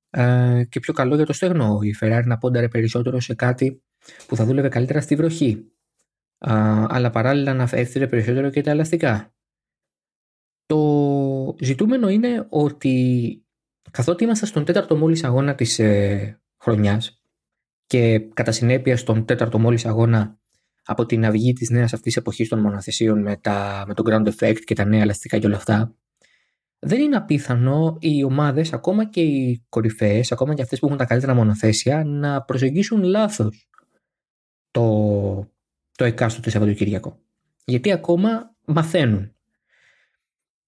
ε, 0.09 0.63
και 0.69 0.79
πιο 0.79 0.93
καλό 0.93 1.15
για 1.15 1.25
το 1.25 1.33
στεγνό. 1.33 1.79
Η 1.81 1.95
Ferrari 2.01 2.23
να 2.25 2.37
πόνταρε 2.37 2.67
περισσότερο 2.67 3.19
σε 3.19 3.35
κάτι 3.35 3.83
που 4.27 4.35
θα 4.35 4.45
δούλευε 4.45 4.69
καλύτερα 4.69 5.01
στη 5.01 5.15
βροχή, 5.15 5.71
α, 6.37 6.85
αλλά 6.89 7.09
παράλληλα 7.09 7.53
να 7.53 7.63
έφτιαξε 7.63 8.07
περισσότερο 8.07 8.49
και 8.49 8.61
τα 8.61 8.71
ελαστικά. 8.71 9.33
Το 10.65 11.55
ζητούμενο 11.61 12.09
είναι 12.09 12.45
ότι 12.49 13.45
καθότι 13.91 14.23
είμαστε 14.23 14.45
στον 14.45 14.65
τέταρτο 14.65 14.95
μόλις 14.95 15.23
αγώνα 15.23 15.55
της 15.55 15.79
ε, 15.79 16.41
χρονιάς 16.57 17.21
και 17.85 18.19
κατά 18.19 18.51
συνέπεια 18.51 18.97
στον 18.97 19.25
τέταρτο 19.25 19.59
μόλις 19.59 19.85
αγώνα 19.85 20.39
από 20.83 21.05
την 21.05 21.25
αυγή 21.25 21.53
της 21.53 21.69
νέας 21.69 21.93
αυτής 21.93 22.15
εποχής 22.15 22.49
των 22.49 22.59
μονοθεσίων 22.59 23.21
με, 23.21 23.37
τα, 23.37 23.83
με 23.87 23.93
το 23.93 24.03
ground 24.05 24.27
effect 24.27 24.59
και 24.59 24.75
τα 24.75 24.85
νέα 24.85 25.01
ελαστικά 25.01 25.37
και 25.37 25.45
όλα 25.45 25.55
αυτά 25.55 25.95
δεν 26.83 27.01
είναι 27.01 27.15
απίθανο 27.15 27.97
οι 27.99 28.23
ομάδες, 28.23 28.73
ακόμα 28.73 29.05
και 29.09 29.21
οι 29.21 29.65
κορυφαίες, 29.69 30.31
ακόμα 30.31 30.53
και 30.53 30.61
αυτές 30.61 30.79
που 30.79 30.85
έχουν 30.85 30.97
τα 30.97 31.05
καλύτερα 31.05 31.33
μονοθέσια 31.33 32.03
να 32.03 32.41
προσεγγίσουν 32.41 33.03
λάθος 33.03 33.69
το, 34.71 35.51
το 35.95 36.03
εκάστοτε 36.03 36.49
Σαββατοκύριακο. 36.49 37.19
Γιατί 37.65 37.91
ακόμα 37.91 38.55
μαθαίνουν. 38.65 39.35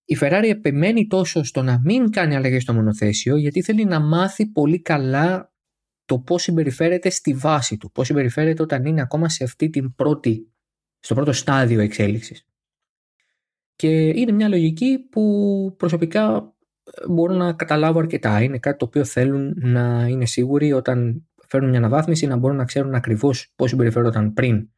Η 0.06 0.18
Ferrari 0.22 0.48
επιμένει 0.50 1.08
τόσο 1.08 1.44
στο 1.44 1.62
να 1.62 1.80
μην 1.84 2.10
κάνει 2.10 2.36
αλλαγές 2.36 2.62
στο 2.62 2.74
μονοθέσιο 2.74 3.36
γιατί 3.36 3.62
θέλει 3.62 3.86
να 3.86 4.00
μάθει 4.00 4.46
πολύ 4.46 4.82
καλά 4.82 5.54
το 6.06 6.20
πώς 6.20 6.42
συμπεριφέρεται 6.42 7.10
στη 7.10 7.34
βάση 7.34 7.78
του, 7.78 7.92
πώς 7.92 8.08
συμπεριφέρεται 8.08 8.62
όταν 8.62 8.86
είναι 8.86 9.02
ακόμα 9.02 9.30
σε 9.30 9.44
αυτή 9.44 9.70
την 9.70 9.96
πρώτη, 9.96 10.52
στο 11.00 11.16
πρώτο 11.16 11.32
στάδιο 11.32 11.80
εξέλιξης. 11.80 12.46
Και 13.76 14.08
είναι 14.08 14.32
μια 14.32 14.48
λογική 14.48 15.00
που 15.12 15.76
προσωπικά 15.78 16.54
μπορώ 17.10 17.34
να 17.34 17.54
καταλάβω 17.54 18.00
αρκετά. 18.00 18.42
Είναι 18.42 18.60
κάτι 18.60 18.78
το 18.78 18.86
οποίο 18.86 19.06
θέλουν 19.06 19.54
να 19.56 20.08
είναι 20.08 20.26
σίγουροι 20.26 20.74
όταν 20.74 21.28
φέρνουν 21.54 21.70
μια 21.70 21.80
αναβάθμιση 21.80 22.28
να 22.28 22.36
μπορούν 22.36 22.58
να 22.58 22.66
ξέρουν 22.66 22.96
ακριβώς 22.96 23.54
πώς 23.56 23.70
συμπεριφερόταν 23.70 24.34
πριν 24.34 24.70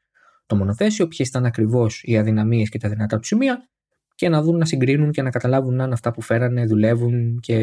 το 0.46 0.56
μονοθέσιο, 0.56 1.08
ποιες 1.08 1.28
ήταν 1.28 1.46
ακριβώς 1.46 2.02
οι 2.04 2.18
αδυναμίες 2.18 2.70
και 2.70 2.78
τα 2.78 2.90
δυνατά 2.90 3.20
του 3.20 3.26
σημεία 3.26 3.70
και 4.16 4.30
να 4.30 4.42
δουν 4.42 4.58
να 4.58 4.66
συγκρίνουν 4.66 5.12
και 5.12 5.22
να 5.22 5.30
καταλάβουν 5.30 5.82
αν 5.82 5.94
αυτά 5.94 6.12
που 6.12 6.22
φέρανε 6.22 6.66
δουλεύουν 6.66 7.40
και 7.40 7.56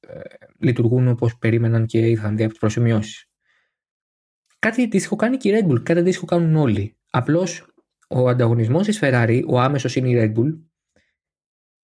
ε, 0.00 0.20
λειτουργούν 0.58 1.08
όπως 1.08 1.38
περίμεναν 1.38 1.86
και 1.86 1.98
είχαν 1.98 2.36
δει 2.36 2.42
από 2.42 2.50
τις 2.50 2.60
προσημειώσεις. 2.60 3.28
Κάτι 4.58 4.82
αντίστοιχο 4.82 5.16
κάνει 5.16 5.36
και 5.36 5.48
η 5.48 5.52
Red 5.58 5.70
Bull, 5.70 5.82
κάτι 5.82 6.00
αντίστοιχο 6.00 6.26
κάνουν 6.26 6.56
όλοι. 6.56 6.96
Απλώς 7.10 7.66
ο 8.08 8.28
ανταγωνισμός 8.28 8.86
της 8.86 8.98
Ferrari, 9.02 9.42
ο 9.46 9.60
άμεσος 9.60 9.96
είναι 9.96 10.08
η 10.08 10.14
Red 10.16 10.38
Bull, 10.38 10.58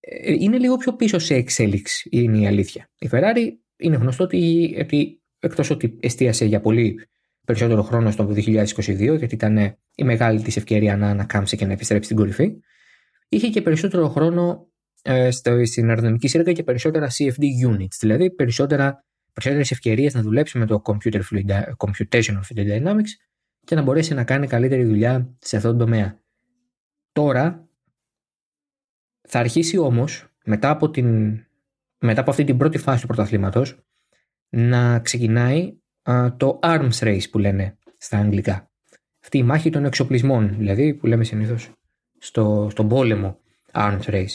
ε, 0.01 0.33
είναι 0.33 0.59
λίγο 0.59 0.77
πιο 0.77 0.97
πίσω 0.97 1.19
σε 1.19 1.35
εξέλιξη, 1.35 2.09
είναι 2.13 2.39
η 2.39 2.47
αλήθεια. 2.47 2.91
Η 2.99 3.09
Ferrari 3.13 3.49
είναι 3.77 3.97
γνωστό 3.97 4.25
ότι, 4.25 4.77
ότι 4.81 5.20
εκτός 5.41 5.71
ότι 5.71 5.97
εστίασε 6.01 6.45
για 6.45 6.61
πολύ 6.61 7.09
περισσότερο 7.45 7.83
χρόνο 7.83 8.11
στο 8.11 8.33
2022, 8.37 9.19
γιατί 9.19 9.35
ήταν 9.35 9.57
η 9.95 10.05
μεγάλη 10.05 10.43
της 10.43 10.57
ευκαιρία 10.57 10.97
να 10.97 11.09
ανακάμψει 11.09 11.57
και 11.57 11.67
να 11.67 11.73
επιστρέψει 11.73 12.05
στην 12.05 12.17
κορυφή, 12.17 12.53
είχε 13.29 13.49
και 13.49 13.63
περισσότερο 13.63 14.09
χρόνο 14.09 14.71
ε, 15.03 15.31
στο, 15.31 15.65
στην 15.65 15.89
αεροδυναμική 15.89 16.29
σύραγγα 16.29 16.53
και 16.53 16.63
περισσότερα 16.63 17.09
CFD 17.09 17.69
units, 17.69 17.97
δηλαδή 18.01 18.31
περισσότερα, 18.31 19.05
περισσότερες 19.33 19.71
ευκαιρίες 19.71 20.15
να 20.15 20.23
δουλέψει 20.23 20.59
με 20.59 20.67
το 20.67 20.83
computer 20.85 21.21
fluid, 21.33 21.63
computational 21.77 22.41
fluid 22.49 22.67
dynamics 22.67 23.11
και 23.65 23.75
να 23.75 23.83
μπορέσει 23.83 24.15
να 24.15 24.25
κάνει 24.25 24.47
καλύτερη 24.47 24.85
δουλειά 24.85 25.37
σε 25.39 25.57
αυτόν 25.57 25.71
τον 25.71 25.87
τομέα. 25.87 26.19
Τώρα 27.13 27.69
θα 29.29 29.39
αρχίσει 29.39 29.79
όμως 29.79 30.27
μετά 30.45 30.71
από, 30.71 30.91
την, 30.91 31.41
μετά 31.99 32.21
από 32.21 32.31
αυτή 32.31 32.45
την 32.45 32.57
πρώτη 32.57 32.79
φάση 32.79 33.01
του 33.01 33.07
πρωταθλήματος 33.07 33.79
να 34.51 34.99
ξεκινάει 34.99 35.75
το 36.37 36.59
arms 36.63 36.99
race 36.99 37.31
που 37.31 37.39
λένε 37.39 37.79
στα 37.97 38.19
αγγλικά. 38.19 38.71
αυτή 39.23 39.39
η 39.39 39.43
μάχη 39.43 39.71
των 39.71 39.85
εξοπλισμών, 39.85 40.55
δηλαδή 40.57 40.95
που 40.95 41.07
λέμε 41.07 41.25
συνήθως 41.25 41.71
στο, 42.19 42.69
στον 42.71 42.89
πόλεμο 42.89 43.39
arms 43.73 44.03
race. 44.03 44.35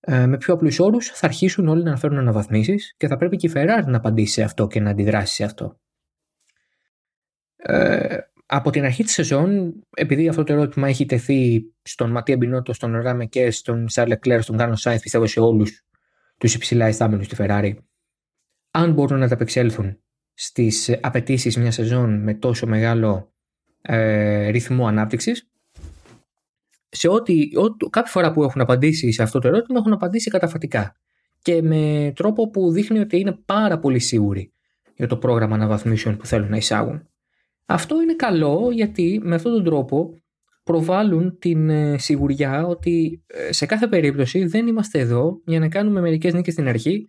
Ε, 0.00 0.26
με 0.26 0.36
πιο 0.36 0.54
απλούς 0.54 0.78
όρους 0.78 1.06
θα 1.06 1.26
αρχίσουν 1.26 1.68
όλοι 1.68 1.82
να 1.82 1.96
φέρουν 1.96 2.18
αναβαθμίσεις 2.18 2.94
και 2.96 3.06
θα 3.06 3.16
πρέπει 3.16 3.36
και 3.36 3.46
η 3.46 3.52
Ferrari 3.54 3.84
να 3.86 3.96
απαντήσει 3.96 4.32
σε 4.32 4.42
αυτό 4.42 4.66
και 4.66 4.80
να 4.80 4.90
αντιδράσει 4.90 5.34
σε 5.34 5.44
αυτό. 5.44 5.80
Ε, 7.56 8.18
από 8.46 8.70
την 8.70 8.84
αρχή 8.84 9.04
της 9.04 9.12
σεζόν, 9.12 9.74
επειδή 9.96 10.28
αυτό 10.28 10.44
το 10.44 10.52
ερώτημα 10.52 10.88
έχει 10.88 11.06
τεθεί 11.06 11.62
στον 11.82 12.10
Ματία 12.10 12.36
Μπινότο, 12.36 12.72
στον 12.72 13.00
Ράμε 13.00 13.26
και 13.26 13.50
στον 13.50 13.88
Σάρλε 13.88 14.16
Κλέρ, 14.16 14.42
στον 14.42 14.56
Κάρνο 14.56 14.76
Σάινθ, 14.76 15.02
πιστεύω 15.02 15.26
σε 15.26 15.40
όλους 15.40 15.84
τους 16.38 16.54
υψηλά 16.54 16.88
ιστάμενου 16.88 17.22
στη 17.22 17.36
Ferrari, 17.38 17.74
αν 18.70 18.92
μπορούν 18.92 19.18
να 19.18 19.24
ανταπεξέλθουν 19.24 19.98
στις 20.34 20.98
απαιτήσεις 21.00 21.56
μιας 21.56 21.74
σεζόν 21.74 22.22
με 22.22 22.34
τόσο 22.34 22.66
μεγάλο 22.66 23.32
ε, 23.82 24.48
ρυθμό 24.48 24.86
ανάπτυξης, 24.86 25.50
σε 26.88 27.08
ό,τι, 27.08 27.34
ό, 27.56 27.88
κάποια 27.90 28.12
φορά 28.12 28.32
που 28.32 28.42
έχουν 28.42 28.60
απαντήσει 28.60 29.12
σε 29.12 29.22
αυτό 29.22 29.38
το 29.38 29.48
ερώτημα 29.48 29.78
έχουν 29.78 29.92
απαντήσει 29.92 30.30
καταφατικά 30.30 30.96
και 31.42 31.62
με 31.62 32.12
τρόπο 32.16 32.50
που 32.50 32.70
δείχνει 32.72 32.98
ότι 32.98 33.18
είναι 33.18 33.38
πάρα 33.46 33.78
πολύ 33.78 33.98
σίγουροι 33.98 34.52
για 34.96 35.06
το 35.06 35.16
πρόγραμμα 35.16 35.54
αναβαθμίσεων 35.54 36.16
που 36.16 36.26
θέλουν 36.26 36.50
να 36.50 36.56
εισάγουν. 36.56 37.08
Αυτό 37.66 38.02
είναι 38.02 38.14
καλό 38.14 38.70
γιατί 38.72 39.20
με 39.22 39.34
αυτόν 39.34 39.52
τον 39.52 39.64
τρόπο 39.64 40.20
προβάλλουν 40.64 41.38
την 41.38 41.70
ε, 41.70 41.98
σιγουριά 41.98 42.66
ότι 42.66 43.22
ε, 43.26 43.52
σε 43.52 43.66
κάθε 43.66 43.86
περίπτωση 43.86 44.44
δεν 44.44 44.66
είμαστε 44.66 44.98
εδώ 44.98 45.40
για 45.44 45.58
να 45.58 45.68
κάνουμε 45.68 46.00
μερικές 46.00 46.34
νίκες 46.34 46.52
στην 46.52 46.68
αρχή 46.68 47.08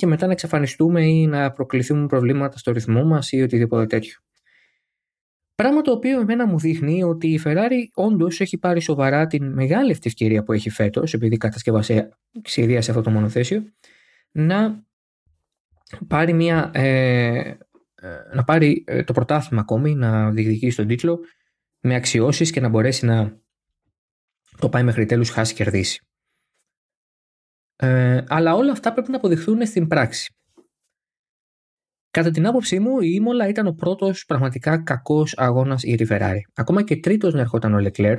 και 0.00 0.06
μετά 0.06 0.26
να 0.26 0.32
εξαφανιστούμε 0.32 1.06
ή 1.06 1.26
να 1.26 1.50
προκληθούν 1.50 2.06
προβλήματα 2.06 2.58
στο 2.58 2.72
ρυθμό 2.72 3.04
μας 3.04 3.32
ή 3.32 3.42
οτιδήποτε 3.42 3.86
τέτοιο. 3.86 4.18
Πράγμα 5.54 5.80
το 5.80 5.92
οποίο 5.92 6.20
εμένα 6.20 6.46
μου 6.46 6.58
δείχνει 6.58 7.02
ότι 7.02 7.28
η 7.28 7.40
Ferrari 7.44 7.88
όντως 7.94 8.40
έχει 8.40 8.58
πάρει 8.58 8.80
σοβαρά 8.80 9.26
την 9.26 9.52
μεγάλη 9.52 9.90
αυτή 9.90 10.08
ευκαιρία 10.08 10.42
που 10.42 10.52
έχει 10.52 10.70
φέτος, 10.70 11.14
επειδή 11.14 11.36
κατασκευάσε 11.36 12.08
σχεδίασε 12.44 12.90
αυτό 12.90 13.02
το 13.02 13.10
μονοθέσιο, 13.10 13.64
να 14.30 14.84
πάρει, 16.06 16.32
μια, 16.32 16.70
ε, 16.74 17.38
ε 17.38 17.56
να 18.34 18.44
πάρει 18.44 18.84
ε, 18.86 19.02
το 19.04 19.12
πρωτάθλημα 19.12 19.60
ακόμη, 19.60 19.94
να 19.94 20.30
διεκδικήσει 20.30 20.76
τον 20.76 20.86
τίτλο 20.86 21.20
με 21.80 21.94
αξιώσεις 21.94 22.50
και 22.50 22.60
να 22.60 22.68
μπορέσει 22.68 23.06
να 23.06 23.40
το 24.58 24.68
πάει 24.68 24.82
μέχρι 24.82 25.06
τέλους 25.06 25.30
χάσει 25.30 25.54
κερδίσει. 25.54 26.09
Ε, 27.82 28.24
αλλά 28.28 28.54
όλα 28.54 28.72
αυτά 28.72 28.92
πρέπει 28.92 29.10
να 29.10 29.16
αποδειχθούν 29.16 29.66
στην 29.66 29.86
πράξη. 29.86 30.34
Κατά 32.10 32.30
την 32.30 32.46
άποψή 32.46 32.78
μου, 32.78 33.00
η 33.00 33.10
Ήμολα 33.14 33.48
ήταν 33.48 33.66
ο 33.66 33.72
πρώτος 33.72 34.24
πραγματικά 34.24 34.82
κακός 34.82 35.34
αγώνας 35.36 35.82
για 35.82 35.96
τη 35.96 36.06
Ferrari. 36.08 36.40
Ακόμα 36.54 36.82
και 36.82 36.96
τρίτος 36.96 37.34
να 37.34 37.40
ερχόταν 37.40 37.74
ο 37.74 37.78
Λεκλέρ. 37.78 38.18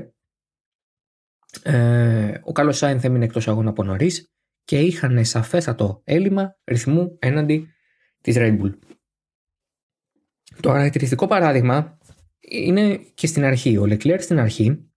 Ε, 1.64 2.34
ο 2.44 2.52
Κάλο 2.52 2.72
Σάινθ 2.72 3.04
έμεινε 3.04 3.26
εκτός 3.26 3.48
αγώνα 3.48 3.70
από 3.70 3.84
νωρίς 3.84 4.32
και 4.64 4.80
είχαν 4.80 5.26
σαφέστατο 5.26 6.02
έλλειμμα 6.04 6.58
ρυθμού 6.64 7.18
έναντι 7.20 7.68
της 8.22 8.36
Red 8.38 8.62
Bull. 8.62 8.74
Το 10.60 10.70
χαρακτηριστικό 10.70 11.28
παράδειγμα 11.28 11.98
είναι 12.40 12.98
και 12.98 13.28
στην 13.28 13.44
αρχή. 13.44 13.78
Ο 13.78 13.86
Λεκλέρ 13.86 14.22
στην 14.22 14.40
αρχή 14.40 14.92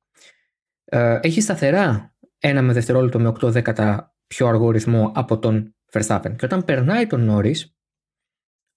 ε, 0.84 1.18
έχει 1.22 1.40
σταθερά 1.40 2.14
ένα 2.38 2.62
με 2.62 2.72
δευτερόλεπτο 2.72 3.18
με 3.18 3.28
8 3.28 3.42
δέκατα 3.42 4.13
πιο 4.26 4.46
αργό 4.46 4.70
ρυθμό 4.70 5.12
από 5.14 5.38
τον 5.38 5.74
Verstappen. 5.92 6.34
Και 6.36 6.44
όταν 6.44 6.64
περνάει 6.64 7.06
τον 7.06 7.28
Norris, 7.30 7.58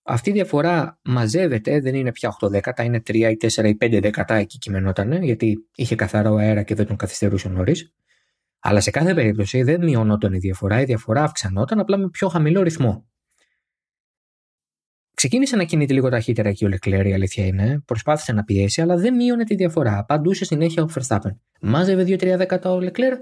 αυτή 0.04 0.30
η 0.30 0.34
διαφορά 0.34 1.00
μαζεύεται, 1.01 1.80
δεν 1.80 1.96
είναι 1.96 2.12
πια 2.12 2.36
8 2.42 2.50
δέκατα, 2.50 2.84
είναι 2.84 3.01
3 3.08 3.16
ή 3.16 3.38
4 3.38 3.68
ή 3.68 3.77
5 3.82 4.00
δέκατα 4.01 4.36
εκεί 4.36 4.58
κειμενόταν, 4.58 5.24
γιατί 5.24 5.68
είχε 5.75 5.96
καθαρό 5.96 6.36
αέρα 6.36 6.63
και 6.63 6.75
δεν 6.75 6.86
τον 6.86 6.96
καθυστερούσε 6.96 7.50
νωρί. 7.50 7.75
Αλλά 8.60 8.80
σε 8.80 8.92
κάθε 8.92 9.13
περίπτωση 9.13 9.63
δεν 9.63 9.84
μειωνόταν 9.84 10.34
η 10.34 10.38
διαφορά, 10.38 10.82
η 10.82 10.86
διαφορά 10.86 11.24
αυξανόταν 11.24 11.80
απλά 11.80 11.98
με 11.98 12.10
πιο 12.10 12.27
χαμηλό 12.27 12.62
ρυθμό. 12.62 13.08
Ξεκίνησε 15.13 15.56
να 15.56 15.63
κινείται 15.63 15.94
λίγο 15.94 16.10
ταχύτερα 16.10 16.50
εκεί 16.50 16.66
ο 16.66 16.68
Λεκλέρ, 16.68 17.06
η 17.06 17.13
αλήθεια 17.13 17.46
είναι. 17.46 17.82
Προσπάθησε 17.86 18.34
να 18.34 18.44
πιέσει, 18.44 18.82
αλλά 18.82 18.96
δεν 18.98 19.16
μείωνε 19.16 19.44
τη 19.44 19.56
διαφορά. 19.56 19.98
Απαντούσε 19.98 20.46
συνέχεια 20.46 20.84
ο 20.84 20.88
Verstappen. 20.96 21.36
Μάζευε 21.62 22.04
2-3 22.04 22.36
δέκατα 22.38 22.72
ο 22.72 22.80
Λεκλέρ, 22.80 23.18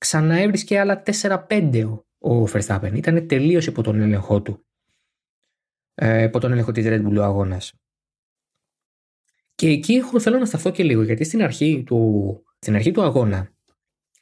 ξαναέβρισκε 0.00 0.78
άλλα 0.78 1.02
4-5 1.48 1.98
ο 2.18 2.44
Verstappen. 2.44 2.92
Ήταν 2.94 3.26
τελείως 3.26 3.66
υπό 3.66 3.82
τον 3.82 4.00
έλεγχό 4.00 4.42
του 4.42 4.64
ε, 5.94 6.24
από 6.24 6.40
τον 6.40 6.52
έλεγχο 6.52 6.72
της 6.72 6.84
Red 6.88 7.06
Bull 7.06 7.16
ο 7.16 7.22
αγώνας. 7.22 7.72
Και 9.54 9.68
εκεί 9.68 10.02
θέλω 10.20 10.38
να 10.38 10.44
σταθώ 10.44 10.70
και 10.70 10.82
λίγο, 10.82 11.02
γιατί 11.02 11.24
στην 11.24 11.42
αρχή 11.42 11.82
του, 11.86 12.42
στην 12.58 12.74
αρχή 12.74 12.90
του 12.90 13.02
αγώνα, 13.02 13.54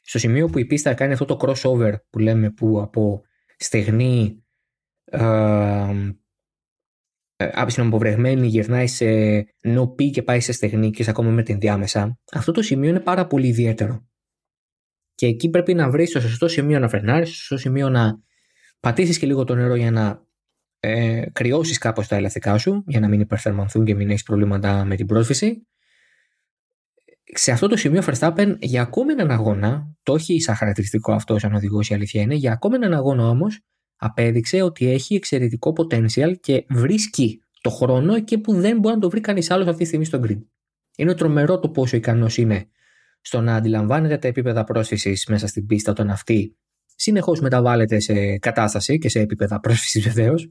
στο 0.01 0.19
σημείο 0.19 0.47
που 0.47 0.59
η 0.59 0.65
πίστα 0.65 0.93
κάνει 0.93 1.13
αυτό 1.13 1.25
το 1.25 1.37
crossover 1.41 1.93
που 2.09 2.19
λέμε 2.19 2.51
που 2.51 2.81
από 2.81 3.23
στεγνή 3.57 4.43
ε, 5.03 6.13
ε, 7.35 7.51
γυρνάει 8.41 8.87
σε 8.87 9.05
νοπή 9.61 10.09
και 10.09 10.23
πάει 10.23 10.39
σε 10.39 10.51
στεγνή 10.51 10.89
και 10.89 11.09
ακόμα 11.09 11.29
με 11.29 11.43
την 11.43 11.59
διάμεσα, 11.59 12.19
αυτό 12.31 12.51
το 12.51 12.61
σημείο 12.61 12.89
είναι 12.89 12.99
πάρα 12.99 13.27
πολύ 13.27 13.47
ιδιαίτερο. 13.47 14.08
Και 15.19 15.25
εκεί 15.25 15.49
πρέπει 15.49 15.73
να 15.73 15.89
βρεις 15.89 16.11
το 16.11 16.21
σωστό 16.21 16.47
σημείο 16.47 16.79
να 16.79 16.89
φρενάρεις, 16.89 17.29
το 17.29 17.35
σωστό 17.35 17.57
σημείο 17.57 17.89
να 17.89 18.19
πατήσεις 18.79 19.17
και 19.17 19.25
λίγο 19.25 19.43
το 19.43 19.55
νερό 19.55 19.75
για 19.75 19.91
να 19.91 20.25
ε, 20.79 21.23
κρυώσεις 21.33 21.77
κάπως 21.77 22.07
τα 22.07 22.15
ελαστικά 22.15 22.57
σου 22.57 22.83
για 22.87 22.99
να 22.99 23.07
μην 23.07 23.19
υπερθερμανθούν 23.19 23.85
και 23.85 23.95
μην 23.95 24.09
έχεις 24.09 24.23
προβλήματα 24.23 24.85
με 24.85 24.95
την 24.95 25.05
πρόσφυση. 25.05 25.67
Σε 27.23 27.51
αυτό 27.51 27.67
το 27.67 27.77
σημείο 27.77 28.03
Verstappen 28.05 28.55
για 28.59 28.81
ακόμη 28.81 29.11
έναν 29.11 29.31
αγώνα, 29.31 29.95
το 30.03 30.13
έχει 30.13 30.39
σαν 30.39 30.55
χαρακτηριστικό 30.55 31.13
αυτό 31.13 31.39
σαν 31.39 31.53
οδηγός 31.53 31.89
η 31.89 31.93
αλήθεια 31.93 32.21
είναι, 32.21 32.35
για 32.35 32.51
ακόμη 32.51 32.75
έναν 32.75 32.93
αγώνα 32.93 33.29
όμως 33.29 33.59
απέδειξε 33.95 34.61
ότι 34.61 34.89
έχει 34.89 35.15
εξαιρετικό 35.15 35.73
potential 35.77 36.39
και 36.39 36.65
βρίσκει 36.69 37.41
το 37.61 37.69
χρόνο 37.69 38.13
εκεί 38.13 38.37
που 38.37 38.53
δεν 38.53 38.79
μπορεί 38.79 38.95
να 38.95 39.01
το 39.01 39.09
βρει 39.09 39.21
κανείς 39.21 39.51
άλλος 39.51 39.67
αυτή 39.67 39.79
τη 39.79 39.85
στιγμή 39.85 40.05
στο 40.05 40.21
grid. 40.23 40.39
Είναι 40.97 41.13
τρομερό 41.13 41.59
το 41.59 41.69
πόσο 41.69 41.95
ικανός 41.95 42.37
είναι 42.37 42.69
στο 43.21 43.41
να 43.41 43.55
αντιλαμβάνεται 43.55 44.17
τα 44.17 44.27
επίπεδα 44.27 44.63
πρόσφυσης 44.63 45.25
μέσα 45.29 45.47
στην 45.47 45.65
πίστα 45.65 45.91
όταν 45.91 46.09
αυτή 46.09 46.57
συνεχώς 46.95 47.39
μεταβάλλεται 47.39 47.99
σε 47.99 48.37
κατάσταση 48.37 48.97
και 48.97 49.09
σε 49.09 49.19
επίπεδα 49.19 49.59
πρόσφυσης 49.59 50.03
βεβαίως 50.03 50.49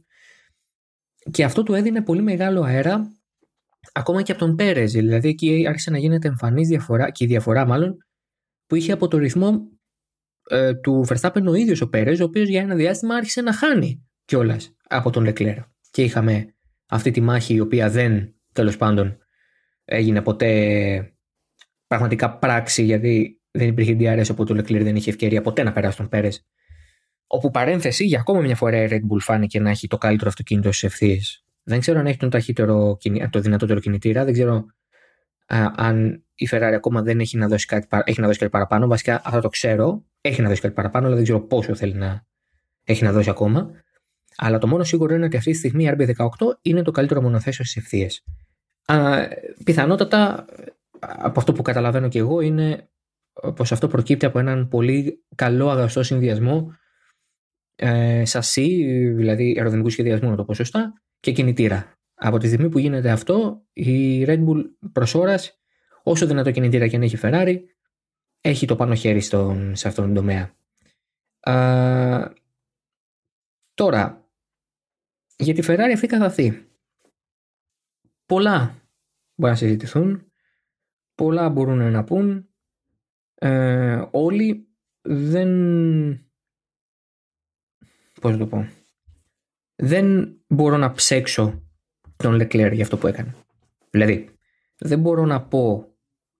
και 1.30 1.44
αυτό 1.44 1.62
του 1.62 1.74
έδινε 1.74 2.02
πολύ 2.02 2.22
μεγάλο 2.22 2.62
αέρα 2.62 3.12
ακόμα 3.92 4.22
και 4.22 4.32
από 4.32 4.40
τον 4.40 4.54
Πέρεζ. 4.54 4.92
Δηλαδή 4.92 5.28
εκεί 5.28 5.64
άρχισε 5.68 5.90
να 5.90 5.98
γίνεται 5.98 6.28
εμφανής 6.28 6.68
διαφορά, 6.68 7.10
και 7.10 7.24
η 7.24 7.26
διαφορά 7.26 7.66
μάλλον, 7.66 7.96
που 8.66 8.74
είχε 8.74 8.92
από 8.92 9.08
το 9.08 9.18
ρυθμό 9.18 9.68
ε, 10.50 10.74
του 10.74 11.06
Verstappen 11.08 11.44
ο 11.46 11.54
ίδιος 11.54 11.80
ο 11.80 11.88
Πέρεζ, 11.88 12.20
ο 12.20 12.24
οποίος 12.24 12.48
για 12.48 12.60
ένα 12.60 12.74
διάστημα 12.74 13.14
άρχισε 13.14 13.40
να 13.40 13.52
χάνει 13.52 14.06
κιόλας 14.24 14.76
από 14.88 15.10
τον 15.10 15.24
Λεκλέρ. 15.24 15.56
Και 15.90 16.02
είχαμε 16.02 16.54
αυτή 16.88 17.10
τη 17.10 17.20
μάχη 17.20 17.54
η 17.54 17.60
οποία 17.60 17.90
δεν 17.90 18.34
τέλος 18.52 18.76
πάντων 18.76 19.18
έγινε 19.84 20.22
ποτέ 20.22 21.17
πραγματικά 21.88 22.30
πράξη 22.30 22.82
γιατί 22.82 23.40
δεν 23.50 23.68
υπήρχε 23.68 23.96
DRS 23.98 24.30
οπότε 24.30 24.52
ο 24.52 24.54
Λεκλέρ 24.54 24.82
δεν 24.82 24.96
είχε 24.96 25.10
ευκαιρία 25.10 25.42
ποτέ 25.42 25.62
να 25.62 25.72
περάσει 25.72 25.96
τον 25.96 26.08
Πέρεζ 26.08 26.36
Όπου 27.30 27.50
παρένθεση, 27.50 28.04
για 28.04 28.20
ακόμα 28.20 28.40
μια 28.40 28.56
φορά 28.56 28.82
η 28.82 28.88
Red 28.90 29.12
Bull 29.12 29.18
φάνηκε 29.20 29.60
να 29.60 29.70
έχει 29.70 29.86
το 29.86 29.98
καλύτερο 29.98 30.28
αυτοκίνητο 30.28 30.72
στις 30.72 30.82
ευθείε. 30.82 31.18
Δεν 31.62 31.80
ξέρω 31.80 31.98
αν 31.98 32.06
έχει 32.06 32.16
τον 32.16 32.30
ταχύτερο, 32.30 32.98
το 33.30 33.40
δυνατότερο 33.40 33.80
κινητήρα. 33.80 34.24
Δεν 34.24 34.32
ξέρω 34.32 34.66
α, 35.46 35.66
αν 35.76 36.24
η 36.34 36.48
Ferrari 36.50 36.72
ακόμα 36.74 37.02
δεν 37.02 37.20
έχει 37.20 37.36
να 37.36 37.48
δώσει 37.48 37.66
κάτι, 37.66 37.86
έχει 38.04 38.20
να 38.20 38.26
δώσει 38.26 38.38
κάτι 38.38 38.50
παραπάνω. 38.50 38.86
Βασικά 38.86 39.20
αυτό 39.24 39.40
το 39.40 39.48
ξέρω. 39.48 40.04
Έχει 40.20 40.42
να 40.42 40.48
δώσει 40.48 40.60
κάτι 40.60 40.74
παραπάνω, 40.74 41.06
αλλά 41.06 41.14
δεν 41.14 41.24
ξέρω 41.24 41.40
πόσο 41.40 41.74
θέλει 41.74 41.94
να 41.94 42.26
έχει 42.84 43.04
να 43.04 43.12
δώσει 43.12 43.30
ακόμα. 43.30 43.70
Αλλά 44.36 44.58
το 44.58 44.66
μόνο 44.66 44.84
σίγουρο 44.84 45.14
είναι 45.14 45.24
ότι 45.24 45.36
αυτή 45.36 45.50
τη 45.50 45.56
στιγμή 45.56 45.84
η 45.84 45.94
RB18 45.98 46.26
είναι 46.62 46.82
το 46.82 46.90
καλύτερο 46.90 47.22
μονοθέσιο 47.22 47.64
στις 47.64 47.76
ευθείε. 47.76 48.06
Πιθανότατα 49.64 50.44
από 51.00 51.40
αυτό 51.40 51.52
που 51.52 51.62
καταλαβαίνω 51.62 52.08
και 52.08 52.18
εγώ 52.18 52.40
είναι 52.40 52.90
πως 53.54 53.72
αυτό 53.72 53.88
προκύπτει 53.88 54.26
από 54.26 54.38
έναν 54.38 54.68
πολύ 54.68 55.24
καλό 55.34 55.70
αγαστό 55.70 56.02
συνδυασμό 56.02 56.72
ε, 57.74 58.24
σασί, 58.24 58.84
δηλαδή 59.12 59.54
αεροδυναμικού 59.56 59.90
σχεδιασμού, 59.90 60.30
να 60.30 60.36
το 60.36 60.44
πω 60.44 60.54
σωστά, 60.54 60.92
και 61.20 61.32
κινητήρα. 61.32 61.92
Από 62.14 62.38
τη 62.38 62.46
στιγμή 62.46 62.68
που 62.68 62.78
γίνεται 62.78 63.10
αυτό, 63.10 63.62
η 63.72 64.24
Red 64.24 64.46
Bull 64.46 64.64
προς 64.92 65.14
ώρας, 65.14 65.60
όσο 66.02 66.26
δυνατό 66.26 66.50
κινητήρα 66.50 66.88
και 66.88 66.96
αν 66.96 67.02
έχει 67.02 67.18
Ferrari, 67.22 67.56
έχει 68.40 68.66
το 68.66 68.76
πάνω 68.76 68.94
χέρι 68.94 69.20
στον, 69.20 69.76
σε 69.76 69.88
αυτόν 69.88 70.04
τον 70.04 70.14
τομέα. 70.14 70.54
Α, 71.40 72.32
τώρα, 73.74 74.30
για 75.36 75.54
τη 75.54 75.62
Ferrari 75.64 75.90
αυτή 75.94 76.06
καθ' 76.06 76.22
αυτή. 76.22 76.68
Πολλά 78.26 78.82
μπορεί 79.34 79.52
να 79.52 79.58
συζητηθούν, 79.58 80.27
πολλά 81.18 81.48
μπορούν 81.48 81.90
να 81.90 82.04
πούν. 82.04 82.48
Ε, 83.34 84.02
όλοι 84.10 84.68
δεν 85.00 85.50
πώς 88.20 88.32
να 88.32 88.38
το 88.38 88.46
πω, 88.46 88.68
δεν 89.74 90.36
μπορώ 90.46 90.76
να 90.76 90.92
ψέξω 90.92 91.62
τον 92.16 92.34
Λεκλέρ 92.34 92.72
για 92.72 92.82
αυτό 92.82 92.98
που 92.98 93.06
έκανε. 93.06 93.34
Δηλαδή, 93.90 94.28
δεν 94.78 95.00
μπορώ 95.00 95.24
να 95.24 95.42
πω 95.42 95.94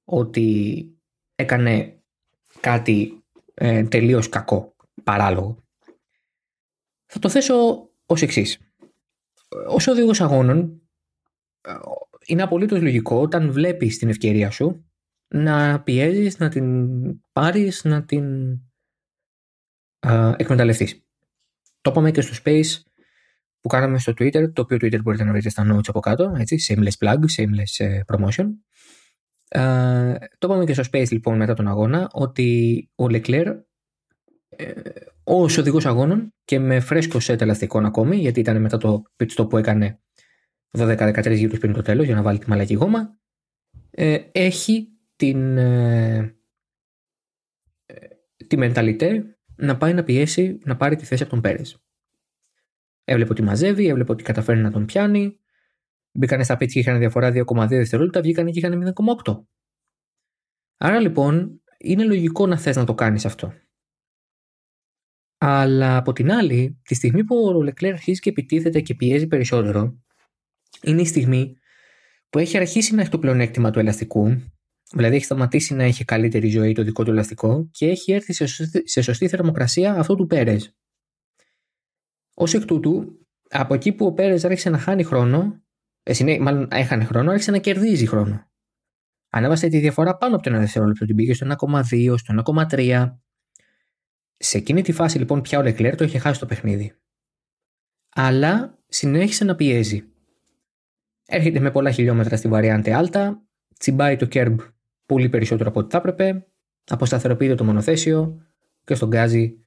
ότι 0.04 0.86
έκανε 1.34 2.02
κάτι 2.60 3.24
ε, 3.54 3.84
τελείως 3.84 4.28
κακό, 4.28 4.76
παράλογο. 5.04 5.56
Θα 7.06 7.18
το 7.18 7.28
θέσω 7.28 7.88
ως 8.06 8.22
εξής. 8.22 8.58
Ως 9.68 9.86
οδηγός 9.86 10.20
αγώνων 10.20 10.82
είναι 12.28 12.42
απολύτως 12.42 12.80
λογικό 12.80 13.20
όταν 13.20 13.52
βλέπεις 13.52 13.98
την 13.98 14.08
ευκαιρία 14.08 14.50
σου 14.50 14.88
να 15.28 15.82
πιέζεις, 15.82 16.38
να 16.38 16.48
την 16.48 16.88
πάρεις, 17.32 17.84
να 17.84 18.04
την 18.04 18.52
α, 19.98 20.34
εκμεταλλευτείς. 20.36 21.04
Το 21.80 21.90
είπαμε 21.90 22.10
και 22.10 22.20
στο 22.20 22.42
Space 22.44 22.82
που 23.60 23.68
κάναμε 23.68 23.98
στο 23.98 24.12
Twitter, 24.12 24.52
το 24.52 24.62
οποίο 24.62 24.76
Twitter 24.76 25.02
μπορείτε 25.02 25.24
να 25.24 25.32
βρείτε 25.32 25.48
στα 25.48 25.74
notes 25.74 25.88
από 25.88 26.00
κάτω, 26.00 26.34
έτσι, 26.38 26.56
shameless 26.68 27.06
plug, 27.06 27.18
shameless 27.36 27.86
ε, 27.86 28.00
promotion. 28.06 28.46
Uh, 29.54 30.14
το 30.38 30.46
είπαμε 30.46 30.64
και 30.64 30.72
στο 30.72 30.82
Space 30.92 31.10
λοιπόν 31.10 31.36
μετά 31.36 31.54
τον 31.54 31.68
αγώνα 31.68 32.08
ότι 32.12 32.90
ο 32.94 33.04
Leclerc 33.04 33.54
ε, 34.48 34.72
ως 35.24 35.58
οδηγός 35.58 35.86
αγώνων 35.86 36.34
και 36.44 36.58
με 36.58 36.80
φρέσκο 36.80 37.20
σετ 37.20 37.42
ελαστικών 37.42 37.84
ακόμη, 37.84 38.16
γιατί 38.16 38.40
ήταν 38.40 38.60
μετά 38.60 38.76
το 38.76 39.02
pit 39.16 39.28
stop 39.36 39.48
που 39.48 39.56
έκανε 39.56 40.00
12-13 40.70 41.34
γύρους 41.34 41.58
πριν 41.58 41.72
το 41.72 41.82
τέλος 41.82 42.06
για 42.06 42.14
να 42.14 42.22
βάλει 42.22 42.38
τη 42.38 42.48
μαλακή 42.48 42.74
γόμα, 42.74 43.18
ε, 43.90 44.18
έχει 44.32 44.88
την, 45.16 45.56
ε, 45.56 46.36
τη 48.46 48.56
μενταλιτέ 48.56 49.38
να 49.56 49.76
πάει 49.76 49.94
να 49.94 50.02
πιέσει 50.02 50.58
να 50.64 50.76
πάρει 50.76 50.96
τη 50.96 51.04
θέση 51.04 51.22
από 51.22 51.32
τον 51.32 51.40
Πέρες. 51.40 51.82
Έβλεπε 53.04 53.30
ότι 53.30 53.42
μαζεύει, 53.42 53.86
έβλεπε 53.86 54.12
ότι 54.12 54.22
καταφέρει 54.22 54.60
να 54.60 54.70
τον 54.70 54.84
πιάνει. 54.84 55.38
Μπήκανε 56.12 56.44
στα 56.44 56.56
πίτια 56.56 56.82
και 56.82 56.88
είχαν 56.88 56.98
διαφορά 56.98 57.30
2,2 57.30 57.66
δευτερόλεπτα, 57.68 58.20
βγήκαν 58.20 58.50
και 58.50 58.58
είχαν 58.58 58.94
0,8. 59.24 59.46
Άρα 60.76 61.00
λοιπόν 61.00 61.62
είναι 61.78 62.04
λογικό 62.04 62.46
να 62.46 62.58
θες 62.58 62.76
να 62.76 62.84
το 62.84 62.94
κάνεις 62.94 63.24
αυτό. 63.24 63.52
Αλλά 65.38 65.96
από 65.96 66.12
την 66.12 66.30
άλλη, 66.30 66.80
τη 66.82 66.94
στιγμή 66.94 67.24
που 67.24 67.36
ο 67.36 67.62
Λεκλέρ 67.62 67.92
αρχίζει 67.92 68.20
και 68.20 68.30
επιτίθεται 68.30 68.80
και 68.80 68.94
πιέζει 68.94 69.26
περισσότερο, 69.26 70.02
είναι 70.82 71.00
η 71.00 71.04
στιγμή 71.04 71.56
που 72.30 72.38
έχει 72.38 72.56
αρχίσει 72.56 72.94
να 72.94 73.00
έχει 73.00 73.10
το 73.10 73.18
πλεονέκτημα 73.18 73.70
του 73.70 73.78
ελαστικού, 73.78 74.42
δηλαδή 74.92 75.14
έχει 75.14 75.24
σταματήσει 75.24 75.74
να 75.74 75.82
έχει 75.82 76.04
καλύτερη 76.04 76.48
ζωή 76.48 76.72
το 76.72 76.82
δικό 76.82 77.04
του 77.04 77.10
ελαστικό 77.10 77.68
και 77.70 77.86
έχει 77.86 78.12
έρθει 78.12 78.32
σε 78.32 78.46
σωστή, 78.46 78.88
σε 78.88 79.02
σωστή 79.02 79.28
θερμοκρασία 79.28 79.94
αυτό 79.94 80.14
του 80.14 80.26
Πέρες. 80.26 80.76
Ω 82.34 82.44
εκ 82.52 82.64
τούτου, 82.64 83.26
από 83.50 83.74
εκεί 83.74 83.92
που 83.92 84.06
ο 84.06 84.12
Πέρες 84.12 84.44
άρχισε 84.44 84.70
να 84.70 84.78
χάνει 84.78 85.02
χρόνο, 85.02 85.62
ε, 86.02 86.38
μάλλον 86.38 86.68
έχανε 86.70 87.04
χρόνο, 87.04 87.30
άρχισε 87.30 87.50
να 87.50 87.58
κερδίζει 87.58 88.06
χρόνο. 88.06 88.50
Ανέβασε 89.30 89.68
τη 89.68 89.78
διαφορά 89.78 90.16
πάνω 90.16 90.34
από 90.34 90.44
το 90.44 90.56
1 90.56 90.58
δευτερόλεπτο, 90.58 91.06
την 91.06 91.16
πήγε 91.16 91.34
στο 91.34 91.46
1,2, 91.46 92.14
στο 92.18 92.34
1,3 92.68 93.18
σε 94.38 94.58
εκείνη 94.58 94.82
τη 94.82 94.92
φάση 94.92 95.18
λοιπόν 95.18 95.40
πια 95.40 95.58
ο 95.58 95.62
Λεκλέρ 95.62 95.96
το 95.96 96.04
είχε 96.04 96.18
χάσει 96.18 96.40
το 96.40 96.46
παιχνίδι. 96.46 96.96
Αλλά 98.08 98.78
συνέχισε 98.88 99.44
να 99.44 99.54
πιέζει. 99.54 100.04
Έρχεται 101.30 101.60
με 101.60 101.70
πολλά 101.70 101.90
χιλιόμετρα 101.90 102.36
στη 102.36 102.48
βαριάντε 102.48 102.94
Άλτα, 102.94 103.42
τσιμπάει 103.78 104.16
το 104.16 104.26
κέρμπ 104.26 104.60
πολύ 105.06 105.28
περισσότερο 105.28 105.68
από 105.68 105.80
ό,τι 105.80 105.90
θα 105.90 105.98
έπρεπε, 105.98 106.46
αποσταθεροποιείται 106.84 107.54
το 107.54 107.64
μονοθέσιο 107.64 108.42
και 108.84 108.94
στον 108.94 109.08
γκάζι 109.08 109.64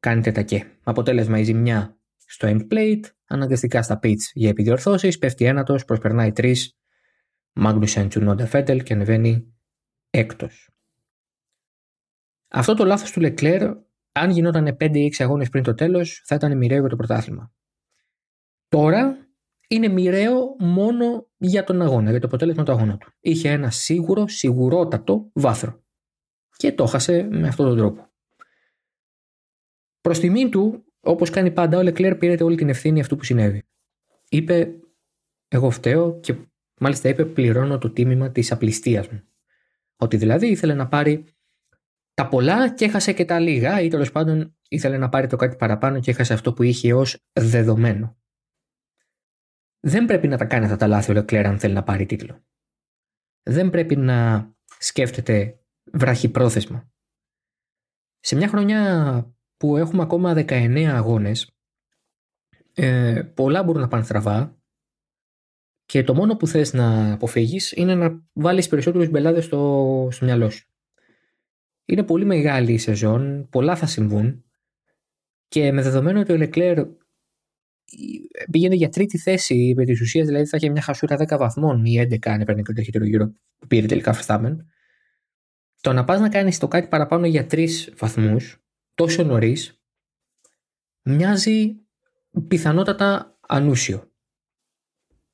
κάνει 0.00 0.22
τετακέ. 0.22 0.66
Αποτέλεσμα 0.82 1.38
η 1.38 1.42
ζημιά 1.42 1.98
στο 2.16 2.48
end 2.48 2.72
plate, 2.72 3.02
αναγκαστικά 3.24 3.82
στα 3.82 3.98
pits 4.02 4.22
για 4.32 4.48
επιδιορθώσεις, 4.48 5.18
πέφτει 5.18 5.44
ένατος, 5.44 5.84
προσπερνάει 5.84 6.32
τρεις, 6.32 6.78
Μάγνουσεν 7.52 8.08
Τσουνόντα 8.08 8.46
Φέντελ 8.46 8.82
και 8.82 8.92
ανεβαίνει 8.92 9.54
έκτος. 10.10 10.70
Αυτό 12.48 12.74
το 12.74 12.84
λάθος 12.84 13.10
του 13.10 13.20
Λεκλέρ 13.20 13.76
αν 14.12 14.30
γινόταν 14.30 14.76
5 14.80 14.98
ή 14.98 15.04
6 15.04 15.24
αγώνες 15.24 15.48
πριν 15.48 15.62
το 15.62 15.74
τέλος, 15.74 16.22
θα 16.24 16.34
ήταν 16.34 16.56
μοιραίο 16.56 16.80
για 16.80 16.88
το 16.88 16.96
πρωτάθλημα. 16.96 17.52
Τώρα 18.68 19.16
είναι 19.74 19.88
μοιραίο 19.88 20.56
μόνο 20.58 21.28
για 21.36 21.64
τον 21.64 21.82
αγώνα, 21.82 22.10
για 22.10 22.20
το 22.20 22.26
αποτέλεσμα 22.26 22.62
του 22.62 22.72
αγώνα 22.72 22.96
του. 22.98 23.12
Είχε 23.20 23.50
ένα 23.50 23.70
σίγουρο, 23.70 24.28
σιγουρότατο 24.28 25.30
βάθρο. 25.32 25.84
Και 26.56 26.72
το 26.72 26.86
χάσε 26.86 27.28
με 27.30 27.48
αυτόν 27.48 27.66
τον 27.66 27.76
τρόπο. 27.76 28.10
Προς 30.00 30.18
τιμήν 30.18 30.50
του, 30.50 30.84
όπως 31.00 31.30
κάνει 31.30 31.50
πάντα, 31.50 31.78
ο 31.78 31.82
Λεκλέρ 31.82 32.14
πήρε 32.14 32.44
όλη 32.44 32.56
την 32.56 32.68
ευθύνη 32.68 33.00
αυτού 33.00 33.16
που 33.16 33.24
συνέβη. 33.24 33.62
Είπε, 34.28 34.80
Εγώ 35.48 35.70
φταίω 35.70 36.20
και 36.20 36.34
μάλιστα 36.80 37.08
είπε, 37.08 37.24
Πληρώνω 37.24 37.78
το 37.78 37.90
τίμημα 37.90 38.30
της 38.30 38.52
απληστίας 38.52 39.08
μου. 39.08 39.22
Ότι 39.96 40.16
δηλαδή 40.16 40.46
ήθελε 40.46 40.74
να 40.74 40.88
πάρει 40.88 41.24
τα 42.14 42.28
πολλά 42.28 42.74
και 42.74 42.84
έχασε 42.84 43.12
και 43.12 43.24
τα 43.24 43.38
λίγα 43.38 43.80
ή 43.80 43.88
τέλος 43.88 44.12
πάντων 44.12 44.56
ήθελε 44.68 44.96
να 44.96 45.08
πάρει 45.08 45.26
το 45.26 45.36
κάτι 45.36 45.56
παραπάνω 45.56 46.00
και 46.00 46.10
έχασε 46.10 46.32
αυτό 46.32 46.52
που 46.52 46.62
είχε 46.62 46.94
ως 46.94 47.18
δεδομένο. 47.32 48.21
Δεν 49.84 50.04
πρέπει 50.04 50.28
να 50.28 50.36
τα 50.36 50.44
κάνει 50.44 50.64
αυτά 50.64 50.76
τα 50.76 50.86
λάθη 50.86 51.10
ο 51.10 51.14
Λεκλέρ 51.14 51.46
αν 51.46 51.58
θέλει 51.58 51.74
να 51.74 51.82
πάρει 51.82 52.06
τίτλο. 52.06 52.44
Δεν 53.42 53.70
πρέπει 53.70 53.96
να 53.96 54.50
σκέφτεται 54.78 55.58
βραχυπρόθεσμα. 55.92 56.90
Σε 58.20 58.36
μια 58.36 58.48
χρονιά 58.48 59.34
που 59.56 59.76
έχουμε 59.76 60.02
ακόμα 60.02 60.34
19 60.36 60.84
αγώνες, 60.84 61.50
ε, 62.74 63.22
πολλά 63.34 63.62
μπορούν 63.62 63.80
να 63.80 63.88
πάνε 63.88 64.04
στραβά 64.04 64.56
και 65.84 66.02
το 66.02 66.14
μόνο 66.14 66.36
που 66.36 66.46
θες 66.46 66.72
να 66.72 67.12
αποφύγεις 67.12 67.72
είναι 67.72 67.94
να 67.94 68.22
βάλεις 68.32 68.68
περισσότερους 68.68 69.08
μπελάδες 69.08 69.44
στο, 69.44 70.08
στο 70.10 70.24
μυαλό 70.24 70.50
σου. 70.50 70.68
Είναι 71.84 72.02
πολύ 72.02 72.24
μεγάλη 72.24 72.72
η 72.72 72.78
σεζόν, 72.78 73.48
πολλά 73.50 73.76
θα 73.76 73.86
συμβούν 73.86 74.44
και 75.48 75.72
με 75.72 75.82
δεδομένο 75.82 76.20
ότι 76.20 76.32
ο 76.32 76.36
Λεκλέρ 76.36 76.86
πήγαινε 78.50 78.74
για 78.74 78.88
τρίτη 78.88 79.18
θέση 79.18 79.74
επί 79.76 79.84
τη 79.92 80.02
ουσία, 80.02 80.24
δηλαδή 80.24 80.46
θα 80.46 80.56
είχε 80.56 80.68
μια 80.68 80.82
χασούρα 80.82 81.16
10 81.18 81.38
βαθμών 81.38 81.84
ή 81.84 82.06
11 82.10 82.16
αν 82.22 82.40
έπαιρνε 82.40 82.62
και 82.62 82.68
το 82.68 82.72
ταχύτερο 82.72 83.04
γύρο 83.04 83.32
που 83.58 83.66
πήρε 83.66 83.86
τελικά 83.86 84.14
Verstappen. 84.14 84.56
Το 85.80 85.92
να 85.92 86.04
πας 86.04 86.20
να 86.20 86.28
κάνεις 86.28 86.58
το 86.58 86.68
κάτι 86.68 86.88
παραπάνω 86.88 87.26
για 87.26 87.46
τρεις 87.46 87.92
βαθμούς 87.96 88.62
τόσο 88.94 89.22
νωρίς 89.22 89.82
μοιάζει 91.02 91.76
πιθανότατα 92.48 93.38
ανούσιο. 93.40 94.10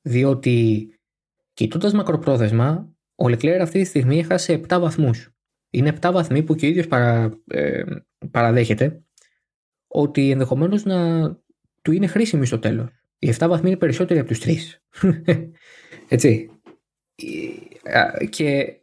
Διότι 0.01 0.89
κοιτώντας 1.53 1.93
μακροπρόθεσμα, 1.93 2.95
ο 3.15 3.29
Λεκλέρ 3.29 3.61
αυτή 3.61 3.81
τη 3.81 3.87
στιγμή 3.87 4.19
έχασε 4.19 4.53
7 4.53 4.79
βαθμούς 4.79 5.33
είναι 5.69 5.97
7 6.01 6.09
βαθμοί 6.13 6.43
που 6.43 6.55
και 6.55 6.65
ο 6.65 6.69
ίδιος 6.69 6.87
παρα, 6.87 7.41
ε, 7.47 7.83
παραδέχεται 8.31 9.03
ότι 9.87 10.31
ενδεχομένως 10.31 10.85
να 10.85 11.29
του 11.89 11.95
είναι 11.95 12.07
χρήσιμη 12.07 12.45
στο 12.45 12.59
τέλος. 12.59 12.89
Οι 13.19 13.33
7 13.37 13.47
βαθμοί 13.47 13.69
είναι 13.69 13.77
περισσότεροι 13.77 14.19
από 14.19 14.29
τους 14.29 14.41
3. 14.43 14.55
Έτσι. 16.07 16.49
Και 18.29 18.75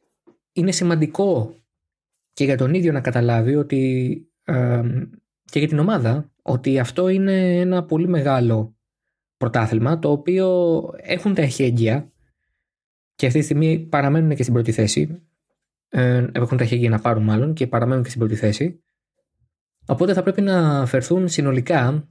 είναι 0.52 0.72
σημαντικό 0.72 1.56
και 2.32 2.44
για 2.44 2.56
τον 2.56 2.74
ίδιο 2.74 2.92
να 2.92 3.00
καταλάβει 3.00 3.54
ότι 3.54 4.20
ε, 4.44 4.82
και 5.44 5.58
για 5.58 5.68
την 5.68 5.78
ομάδα 5.78 6.32
ότι 6.42 6.78
αυτό 6.78 7.08
είναι 7.08 7.60
ένα 7.60 7.84
πολύ 7.84 8.08
μεγάλο 8.08 8.76
πρωτάθλημα 9.36 9.98
το 9.98 10.10
οποίο 10.10 10.80
έχουν 10.96 11.34
τα 11.34 11.42
εχέγγυα 11.42 12.12
και 13.14 13.26
αυτή 13.26 13.38
τη 13.38 13.44
στιγμή 13.44 13.78
παραμένουν 13.78 14.34
και 14.34 14.42
στην 14.42 14.54
πρώτη 14.54 14.72
θέση 14.72 15.22
ε, 15.88 16.26
έχουν 16.32 16.58
τα 16.58 16.64
χέρια 16.64 16.90
να 16.90 16.98
πάρουν 16.98 17.22
μάλλον 17.22 17.54
και 17.54 17.66
παραμένουν 17.66 18.02
και 18.02 18.08
στην 18.08 18.20
πρώτη 18.20 18.36
θέση. 18.36 18.82
Οπότε 19.86 20.12
θα 20.12 20.22
πρέπει 20.22 20.40
να 20.40 20.86
φερθούν 20.86 21.28
συνολικά 21.28 22.08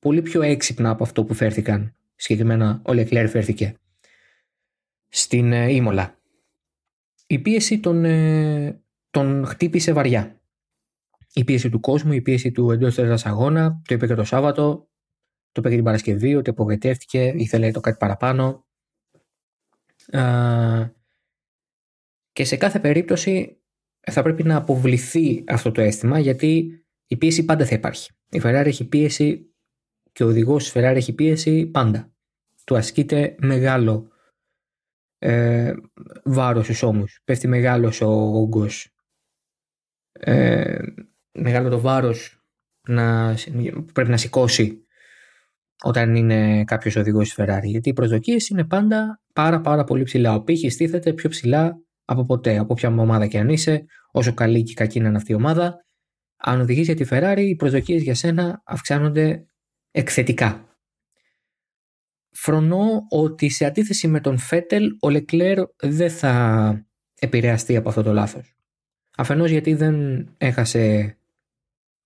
πολύ 0.00 0.22
πιο 0.22 0.42
έξυπνα 0.42 0.90
από 0.90 1.02
αυτό 1.02 1.24
που 1.24 1.34
φέρθηκαν. 1.34 1.94
Συγκεκριμένα 2.14 2.82
ο 2.84 2.92
Λεκλέρ 2.92 3.28
φέρθηκε 3.28 3.74
στην 5.08 5.52
ε, 5.52 5.72
Ήμολα. 5.72 6.18
Η 7.26 7.38
πίεση 7.38 7.80
τον, 7.80 8.04
ε, 8.04 8.82
τον 9.10 9.46
χτύπησε 9.46 9.92
βαριά. 9.92 10.40
Η 11.32 11.44
πίεση 11.44 11.68
του 11.68 11.80
κόσμου, 11.80 12.12
η 12.12 12.20
πίεση 12.20 12.52
του 12.52 12.70
εντός 12.70 12.98
έδρας 12.98 13.26
αγώνα, 13.26 13.82
το 13.84 13.94
είπε 13.94 14.06
και 14.06 14.14
το 14.14 14.24
Σάββατο, 14.24 14.88
το 15.52 15.60
είπε 15.60 15.68
και 15.68 15.74
την 15.74 15.84
Παρασκευή, 15.84 16.34
ότι 16.34 16.50
απογοητεύτηκε, 16.50 17.32
ήθελε 17.36 17.70
το 17.70 17.80
κάτι 17.80 17.96
παραπάνω. 17.96 18.66
Και 22.32 22.44
σε 22.44 22.56
κάθε 22.56 22.80
περίπτωση 22.80 23.60
θα 24.00 24.22
πρέπει 24.22 24.42
να 24.42 24.56
αποβληθεί 24.56 25.44
αυτό 25.46 25.72
το 25.72 25.80
αίσθημα 25.80 26.18
γιατί 26.18 26.80
η 27.06 27.16
πίεση 27.16 27.44
πάντα 27.44 27.66
θα 27.66 27.74
υπάρχει. 27.74 28.10
Η 28.30 28.40
Ferrari 28.44 28.66
έχει 28.66 28.88
πίεση 28.88 29.49
και 30.12 30.24
ο 30.24 30.26
οδηγός 30.26 30.62
της 30.62 30.72
Ferrari 30.72 30.96
έχει 30.96 31.14
πίεση 31.14 31.66
πάντα. 31.66 32.12
Του 32.64 32.76
ασκείται 32.76 33.34
μεγάλο 33.38 34.10
ε, 35.18 35.72
βάρος 36.24 36.64
στους 36.64 36.82
ώμους. 36.82 37.20
Πέφτει 37.24 37.48
μεγάλος 37.48 38.00
ο 38.00 38.10
όγκος. 38.10 38.94
Ε, 40.12 40.78
μεγάλο 41.32 41.68
το 41.68 41.80
βάρος 41.80 42.44
να, 42.88 43.34
που 43.74 43.92
πρέπει 43.92 44.10
να 44.10 44.16
σηκώσει 44.16 44.84
όταν 45.82 46.14
είναι 46.14 46.64
κάποιος 46.64 46.96
οδηγός 46.96 47.34
της 47.34 47.44
Ferrari. 47.44 47.64
Γιατί 47.64 47.88
οι 47.88 47.92
προσδοκίες 47.92 48.48
είναι 48.48 48.64
πάντα 48.64 49.20
πάρα, 49.32 49.60
πάρα 49.60 49.84
πολύ 49.84 50.02
ψηλά. 50.02 50.34
Ο 50.34 50.42
πύχης 50.42 50.72
στήθεται 50.72 51.12
πιο 51.12 51.28
ψηλά 51.28 51.76
από 52.04 52.24
ποτέ, 52.24 52.58
από 52.58 52.72
όποια 52.72 52.88
ομάδα 52.88 53.26
και 53.26 53.38
αν 53.38 53.48
είσαι, 53.48 53.84
όσο 54.10 54.34
καλή 54.34 54.62
και 54.62 54.74
κακή 54.74 54.98
είναι 54.98 55.16
αυτή 55.16 55.32
η 55.32 55.34
ομάδα. 55.34 55.84
Αν 56.36 56.60
οδηγείς 56.60 56.86
για 56.86 56.94
τη 56.94 57.04
Ferrari, 57.10 57.42
οι 57.48 57.56
προσδοκίες 57.56 58.02
για 58.02 58.14
σένα 58.14 58.62
αυξάνονται 58.64 59.44
εκθετικά. 59.90 60.64
Φρονώ 62.30 63.06
ότι 63.08 63.48
σε 63.48 63.64
αντίθεση 63.64 64.08
με 64.08 64.20
τον 64.20 64.38
Φέτελ, 64.38 64.96
ο 65.00 65.10
Λεκλέρ 65.10 65.58
δεν 65.76 66.10
θα 66.10 66.84
επηρεαστεί 67.20 67.76
από 67.76 67.88
αυτό 67.88 68.02
το 68.02 68.12
λάθος. 68.12 68.54
Αφενός 69.16 69.50
γιατί 69.50 69.74
δεν 69.74 70.26
έχασε 70.38 71.14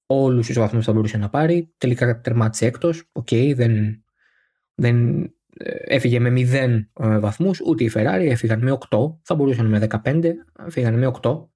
όλους 0.07 0.47
τους 0.47 0.59
βαθμούς 0.59 0.79
που 0.79 0.85
θα 0.85 0.92
μπορούσε 0.92 1.16
να 1.16 1.29
πάρει, 1.29 1.75
τελικά 1.79 2.20
τερμάτισε 2.20 2.66
έκτος, 2.66 3.09
ok, 3.12 3.27
okay, 3.31 3.53
δεν, 3.57 4.05
δεν 4.75 5.23
ε, 5.57 5.75
έφυγε 5.94 6.18
με 6.18 6.31
0 6.31 6.42
ε, 6.92 7.18
βαθμούς, 7.18 7.61
ούτε 7.61 7.85
η 7.85 7.90
Ferrari 7.94 8.27
έφυγαν 8.29 8.62
με 8.62 8.79
8, 8.90 8.99
θα 9.23 9.35
μπορούσαν 9.35 9.66
με 9.66 9.87
15, 10.05 10.23
έφυγαν 10.66 10.99
με 10.99 11.12
8. 11.23 11.49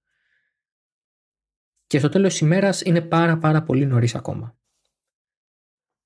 Και 1.87 1.99
στο 1.99 2.09
τέλος 2.09 2.31
της 2.31 2.41
ημέρας 2.41 2.81
είναι 2.81 3.01
πάρα 3.01 3.39
πάρα 3.39 3.63
πολύ 3.63 3.87
νωρίς 3.87 4.15
ακόμα. 4.15 4.58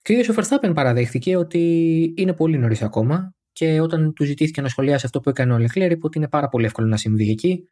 Και 0.02 0.12
ο 0.12 0.18
ίδιο 0.18 0.34
ο 0.34 0.36
Verstappen 0.40 0.74
παραδέχθηκε 0.74 1.36
ότι 1.36 2.14
είναι 2.16 2.32
πολύ 2.32 2.58
νωρίς 2.58 2.82
ακόμα 2.82 3.34
και 3.52 3.80
όταν 3.80 4.12
του 4.12 4.24
ζητήθηκε 4.24 4.60
να 4.60 4.68
σχολιάσει 4.68 5.06
αυτό 5.06 5.20
που 5.20 5.28
έκανε 5.28 5.52
ο 5.52 5.58
Λεκλέρ, 5.58 5.90
είπε 5.90 6.06
ότι 6.06 6.18
είναι 6.18 6.28
πάρα 6.28 6.48
πολύ 6.48 6.64
εύκολο 6.64 6.86
να 6.86 6.96
συμβεί 6.96 7.30
εκεί 7.30 7.68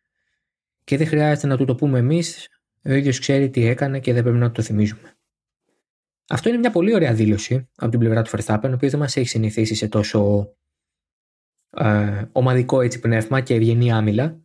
και 0.84 0.96
δεν 0.96 1.06
χρειάζεται 1.06 1.46
να 1.46 1.56
του 1.56 1.64
το 1.64 1.74
πούμε 1.74 1.98
εμείς. 1.98 2.48
Ο 2.84 2.92
ίδιος 2.92 3.18
ξέρει 3.18 3.50
τι 3.50 3.66
έκανε 3.66 4.00
και 4.00 4.12
δεν 4.12 4.22
πρέπει 4.22 4.38
να 4.38 4.50
το 4.50 4.62
θυμίζουμε. 4.62 5.18
Αυτό 6.28 6.48
είναι 6.48 6.58
μια 6.58 6.70
πολύ 6.70 6.94
ωραία 6.94 7.14
δήλωση 7.14 7.68
από 7.76 7.90
την 7.90 7.98
πλευρά 7.98 8.22
του 8.22 8.30
Verstappen, 8.30 8.68
ο 8.70 8.72
οποίος 8.72 8.90
δεν 8.90 9.00
μας 9.00 9.16
έχει 9.16 9.28
συνηθίσει 9.28 9.74
σε 9.74 9.88
τόσο 9.88 10.50
ε, 11.70 12.22
ομαδικό 12.32 12.80
έτσι 12.80 12.98
πνεύμα 12.98 13.40
και 13.40 13.54
ευγενή 13.54 13.92
άμυλα. 13.92 14.40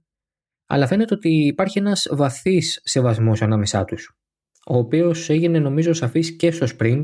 Αλλά 0.66 0.88
φαίνεται 0.88 1.14
ότι 1.14 1.30
υπάρχει 1.30 1.80
ένας 1.80 2.08
βαθύς 2.12 2.82
σεβασμός 2.84 3.42
ανάμεσά 3.42 3.86
τους, 3.86 4.18
ο 4.66 4.78
οποίος 4.78 5.30
έγινε 5.30 5.60
νομίζω 5.60 5.94
σαφής 5.94 6.36
και 6.36 6.52
στο 6.52 6.68
sprint 6.78 7.04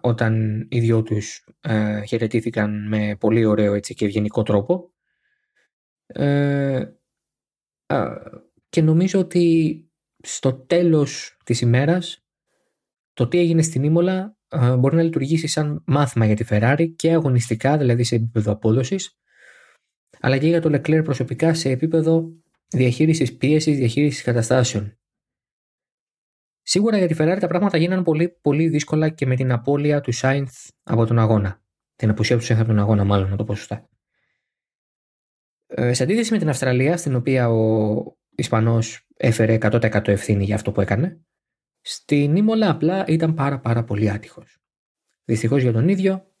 όταν 0.00 0.66
οι 0.70 0.80
δυο 0.80 1.02
τους 1.02 1.44
χαιρετήθηκαν 2.06 2.88
με 2.88 3.16
πολύ 3.20 3.44
ωραίο 3.44 3.74
έτσι, 3.74 3.94
και 3.94 4.04
ευγενικό 4.04 4.42
τρόπο 4.42 4.92
ε, 6.06 6.84
και 8.68 8.82
νομίζω 8.82 9.18
ότι 9.18 9.82
στο 10.22 10.52
τέλος 10.52 11.36
της 11.44 11.60
ημέρας 11.60 12.24
το 13.12 13.28
τι 13.28 13.38
έγινε 13.38 13.62
στην 13.62 13.82
Ήμολα 13.82 14.36
μπορεί 14.78 14.96
να 14.96 15.02
λειτουργήσει 15.02 15.46
σαν 15.46 15.82
μάθημα 15.86 16.26
για 16.26 16.36
τη 16.36 16.44
Ferrari 16.48 16.92
και 16.96 17.12
αγωνιστικά, 17.12 17.78
δηλαδή 17.78 18.04
σε 18.04 18.14
επίπεδο 18.14 18.52
απόδοσης 18.52 19.18
αλλά 20.20 20.38
και 20.38 20.46
για 20.46 20.60
το 20.60 20.70
Leclerc 20.72 21.00
προσωπικά 21.04 21.54
σε 21.54 21.70
επίπεδο 21.70 22.32
διαχείρισης 22.68 23.36
πίεσης, 23.36 23.76
διαχείρισης 23.76 24.22
καταστάσεων. 24.22 24.98
Σίγουρα 26.70 26.98
για 26.98 27.06
τη 27.06 27.14
Ferrari 27.18 27.36
τα 27.40 27.46
πράγματα 27.46 27.76
γίνανε 27.78 28.02
πολύ, 28.02 28.38
πολύ 28.40 28.68
δύσκολα 28.68 29.08
και 29.08 29.26
με 29.26 29.36
την 29.36 29.52
απώλεια 29.52 30.00
του 30.00 30.12
Σάινθ 30.12 30.68
από 30.82 31.06
τον 31.06 31.18
αγώνα. 31.18 31.62
Την 31.96 32.10
απουσία 32.10 32.36
του 32.36 32.44
Σάινθ 32.44 32.62
από 32.62 32.70
τον 32.70 32.78
αγώνα, 32.78 33.04
μάλλον 33.04 33.30
να 33.30 33.36
το 33.36 33.44
πω 33.44 33.54
σωστά. 33.54 33.88
Ε, 35.66 35.92
σε 35.92 36.02
αντίθεση 36.02 36.32
με 36.32 36.38
την 36.38 36.48
Αυστραλία, 36.48 36.96
στην 36.96 37.14
οποία 37.14 37.50
ο 37.50 38.02
Ισπανός 38.30 39.06
έφερε 39.16 39.58
100% 39.60 40.08
ευθύνη 40.08 40.44
για 40.44 40.54
αυτό 40.54 40.72
που 40.72 40.80
έκανε, 40.80 41.20
στην 41.80 42.36
Ήμολα 42.36 42.70
απλά 42.70 43.04
ήταν 43.06 43.34
πάρα 43.34 43.58
πάρα 43.60 43.84
πολύ 43.84 44.10
άτυχος. 44.10 44.58
Δυστυχώς 45.24 45.62
για 45.62 45.72
τον 45.72 45.88
ίδιο, 45.88 46.32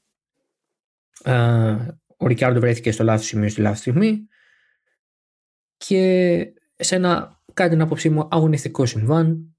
ε, 1.24 1.76
ο 2.16 2.26
Ρικάρντο 2.26 2.60
βρέθηκε 2.60 2.92
στο 2.92 3.04
λάθος 3.04 3.26
σημείο 3.26 3.48
στη 3.48 3.60
λάθος 3.60 3.78
στιγμή 3.78 4.26
και 5.76 6.52
σε 6.74 6.94
ένα 6.94 7.42
κάτι 7.54 7.70
την 7.70 7.80
άποψή 7.80 8.10
μου 8.10 8.28
αγωνιστικό 8.30 8.86
συμβάν 8.86 9.52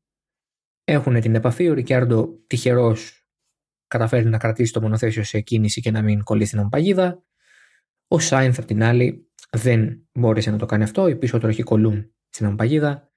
έχουν 0.92 1.22
την 1.22 1.36
επαφή. 1.36 1.70
Ο 1.70 1.74
Ρικιάρντο 1.74 2.40
τυχερός 2.48 3.28
καταφέρει 3.88 4.26
να 4.26 4.38
κρατήσει 4.38 4.74
το 4.74 4.82
μονοθέσιο 4.82 5.24
σε 5.24 5.40
κίνηση 5.40 5.82
και 5.82 5.92
να 5.92 6.02
μην 6.02 6.24
κολλήσει 6.24 6.58
την 6.58 6.70
παγίδα. 6.70 7.24
Ο 8.08 8.20
Σάινθ 8.20 8.60
απ' 8.60 8.66
την 8.66 8.84
άλλη 8.84 9.30
δεν 9.52 10.08
μπόρεσε 10.14 10.52
να 10.52 10.58
το 10.58 10.66
κάνει 10.66 10.84
αυτό. 10.84 11.08
Οι 11.08 11.16
πίσω 11.16 11.38
τροχοί 11.38 11.64
κολλούν 11.64 12.14
στην 12.30 12.46
αμπαγίδα 12.46 13.12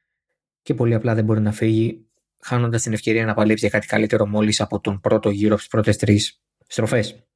και 0.62 0.74
πολύ 0.74 0.94
απλά 0.94 1.14
δεν 1.14 1.24
μπορεί 1.24 1.40
να 1.40 1.52
φύγει, 1.52 2.06
χάνοντας 2.38 2.82
την 2.82 2.92
ευκαιρία 2.92 3.24
να 3.24 3.34
παλέψει 3.34 3.66
για 3.66 3.78
κάτι 3.78 3.86
καλύτερο 3.86 4.26
μόλις 4.26 4.60
από 4.60 4.80
τον 4.80 5.00
πρώτο 5.00 5.30
γύρο 5.30 5.54
από 5.54 5.62
τι 5.62 5.68
πρώτες 5.70 5.96
τρεις 5.96 6.42
στροφές. 6.66 7.26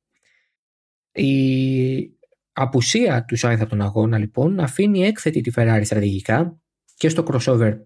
Η 1.12 2.18
απουσία 2.52 3.24
του 3.24 3.36
Σάινθ 3.36 3.60
από 3.60 3.70
τον 3.70 3.82
αγώνα 3.82 4.18
λοιπόν 4.18 4.60
αφήνει 4.60 5.02
έκθετη 5.04 5.40
τη 5.40 5.50
Ferrari 5.54 5.80
στρατηγικά 5.84 6.60
και 6.94 7.08
στο 7.08 7.24
crossover 7.28 7.78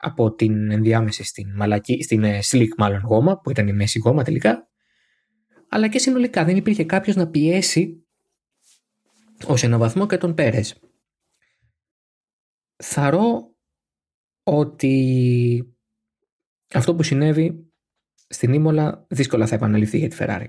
από 0.00 0.34
την 0.34 0.70
ενδιάμεση 0.70 1.24
στην, 1.24 1.56
μαλακή, 1.56 2.02
στην 2.02 2.24
ε, 2.24 2.38
slick 2.50 2.68
μάλλον 2.76 3.00
γόμα, 3.00 3.40
που 3.40 3.50
ήταν 3.50 3.68
η 3.68 3.72
μέση 3.72 3.98
γόμα 3.98 4.22
τελικά, 4.22 4.68
αλλά 5.68 5.88
και 5.88 5.98
συνολικά 5.98 6.44
δεν 6.44 6.56
υπήρχε 6.56 6.84
κάποιος 6.84 7.16
να 7.16 7.28
πιέσει 7.28 8.06
ως 9.46 9.62
ένα 9.62 9.78
βαθμό 9.78 10.06
και 10.06 10.18
τον 10.18 10.34
Πέρες. 10.34 10.80
Θαρώ 12.76 13.56
ότι 14.42 15.76
αυτό 16.74 16.94
που 16.94 17.02
συνέβη 17.02 17.72
στην 18.28 18.52
Ήμολα 18.52 19.06
δύσκολα 19.08 19.46
θα 19.46 19.54
επαναληφθεί 19.54 19.98
για 19.98 20.08
τη 20.08 20.16
Ferrari. 20.18 20.46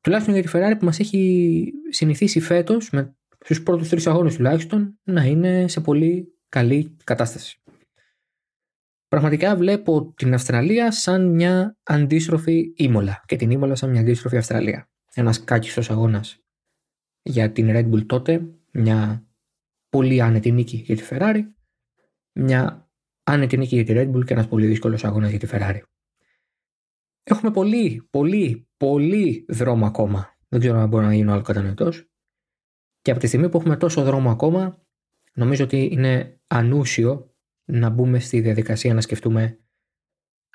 Τουλάχιστον 0.00 0.34
για 0.34 0.42
τη 0.42 0.50
Ferrari 0.52 0.76
που 0.78 0.84
μας 0.84 0.98
έχει 0.98 1.72
συνηθίσει 1.90 2.40
φέτος, 2.40 2.90
με 2.90 3.16
στους 3.40 3.62
πρώτους 3.62 3.88
τρεις 3.88 4.06
αγώνες 4.06 4.36
τουλάχιστον, 4.36 4.98
να 5.02 5.24
είναι 5.24 5.68
σε 5.68 5.80
πολύ 5.80 6.33
καλή 6.48 6.96
κατάσταση. 7.04 7.58
Πραγματικά 9.08 9.56
βλέπω 9.56 10.12
την 10.16 10.34
Αυστραλία 10.34 10.92
σαν 10.92 11.30
μια 11.30 11.76
αντίστροφη 11.82 12.72
Ήμολα 12.76 13.22
και 13.26 13.36
την 13.36 13.50
Ήμολα 13.50 13.74
σαν 13.74 13.90
μια 13.90 14.00
αντίστροφη 14.00 14.36
Αυστραλία. 14.36 14.88
Ένας 15.14 15.44
κάκιστος 15.44 15.90
αγώνας 15.90 16.38
για 17.22 17.52
την 17.52 17.68
Red 17.70 17.90
Bull 17.90 18.06
τότε, 18.06 18.54
μια 18.72 19.26
πολύ 19.88 20.22
άνετη 20.22 20.52
νίκη 20.52 20.76
για 20.76 20.96
τη 20.96 21.04
Ferrari, 21.10 21.42
μια 22.32 22.90
άνετη 23.22 23.56
νίκη 23.56 23.74
για 23.74 23.84
τη 23.84 23.92
Red 23.96 24.16
Bull 24.16 24.24
και 24.24 24.32
ένας 24.32 24.48
πολύ 24.48 24.66
δύσκολος 24.66 25.04
αγώνας 25.04 25.30
για 25.30 25.38
τη 25.38 25.48
Ferrari. 25.50 25.80
Έχουμε 27.22 27.50
πολύ, 27.50 28.06
πολύ, 28.10 28.68
πολύ 28.76 29.44
δρόμο 29.48 29.86
ακόμα. 29.86 30.36
Δεν 30.48 30.60
ξέρω 30.60 30.78
αν 30.78 30.88
μπορώ 30.88 31.06
να 31.06 31.14
γίνω 31.14 31.32
άλλο 31.32 31.42
κατανοητός. 31.42 32.08
Και 33.00 33.10
από 33.10 33.20
τη 33.20 33.26
στιγμή 33.26 33.48
που 33.48 33.56
έχουμε 33.56 33.76
τόσο 33.76 34.02
δρόμο 34.02 34.30
ακόμα, 34.30 34.83
νομίζω 35.34 35.64
ότι 35.64 35.88
είναι 35.92 36.40
ανούσιο 36.46 37.34
να 37.64 37.88
μπούμε 37.88 38.18
στη 38.18 38.40
διαδικασία 38.40 38.94
να 38.94 39.00
σκεφτούμε 39.00 39.58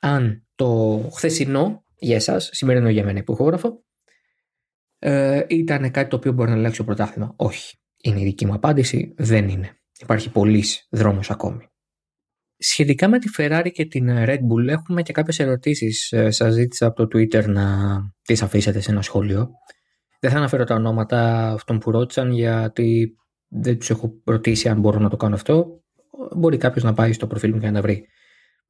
αν 0.02 0.48
το 0.56 1.00
χθεσινό 1.16 1.84
για 2.00 2.16
εσάς, 2.16 2.50
σημερινό 2.52 2.90
για 2.90 3.04
μένα 3.04 3.24
που 3.24 3.32
ηχογράφω, 3.32 3.84
ε, 5.00 5.46
ήταν 5.48 5.92
κάτι 5.92 6.10
το 6.10 6.16
οποίο 6.16 6.32
μπορεί 6.32 6.50
να 6.50 6.56
αλλάξει 6.56 6.78
το 6.78 6.84
πρωτάθλημα. 6.84 7.34
Όχι. 7.36 7.78
Είναι 8.04 8.22
η 8.22 8.24
δική 8.24 8.46
μου 8.46 8.54
απάντηση. 8.54 9.14
Δεν 9.18 9.50
είναι. 9.50 9.80
Υπάρχει 10.00 10.32
πολλή 10.32 10.64
δρόμος 10.90 11.32
ακόμη. 11.32 11.68
Σχετικά 12.58 13.08
με 13.08 13.20
τη 13.20 13.30
Ferrari 13.38 13.70
και 13.74 13.86
την 13.86 14.10
Red 14.10 14.40
Bull 14.40 14.68
έχουμε 14.68 15.02
και 15.02 15.14
κάποιες 15.14 15.40
ερωτήσεις. 15.40 16.12
Ε, 16.12 16.32
σας 16.32 16.54
ζήτησα 16.54 16.86
από 16.86 17.08
το 17.08 17.18
Twitter 17.18 17.46
να 17.46 17.98
τις 18.22 18.42
αφήσετε 18.42 18.80
σε 18.80 18.92
ένα 18.92 19.02
σχόλιο. 19.02 19.50
Δεν 20.20 20.32
θα 20.32 20.38
αναφέρω 20.38 20.64
τα 20.64 20.76
ονόματα 20.76 21.52
αυτών 21.52 21.80
που 21.80 21.92
ρώτησαν 21.92 22.32
γιατί 22.32 23.16
δεν 23.50 23.78
τους 23.78 23.90
έχω 23.90 24.22
ρωτήσει 24.24 24.70
αν 24.70 24.80
μπορώ 24.80 25.00
να 25.00 25.10
το 25.10 25.18
κάνω 25.18 25.36
αυτό. 25.36 25.84
Μπορεί 26.36 26.58
κάποιος 26.58 26.84
να 26.84 26.94
πάει 26.94 27.14
στο 27.14 27.28
προφίλ 27.28 27.54
μου 27.54 27.60
και 27.60 27.66
να 27.66 27.74
τα 27.74 27.82
βρει. 27.82 28.08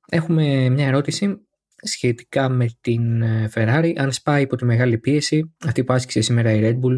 Έχουμε 0.08 0.70
μια 0.70 0.88
ερώτηση 0.88 1.48
σχετικά 1.82 2.50
με 2.50 2.70
την 2.82 3.22
ε, 3.22 3.50
Ferrari. 3.54 3.94
Αν 3.98 4.12
σπάει 4.12 4.42
υπό 4.42 4.56
τη 4.56 4.66
μεγάλη 4.66 4.98
πίεση, 4.98 5.56
αυτή 5.66 5.84
που 5.84 5.94
άσκησε 5.94 6.22
σήμερα 6.22 6.52
η 6.52 6.60
Red 6.64 6.80
Bull, 6.80 6.98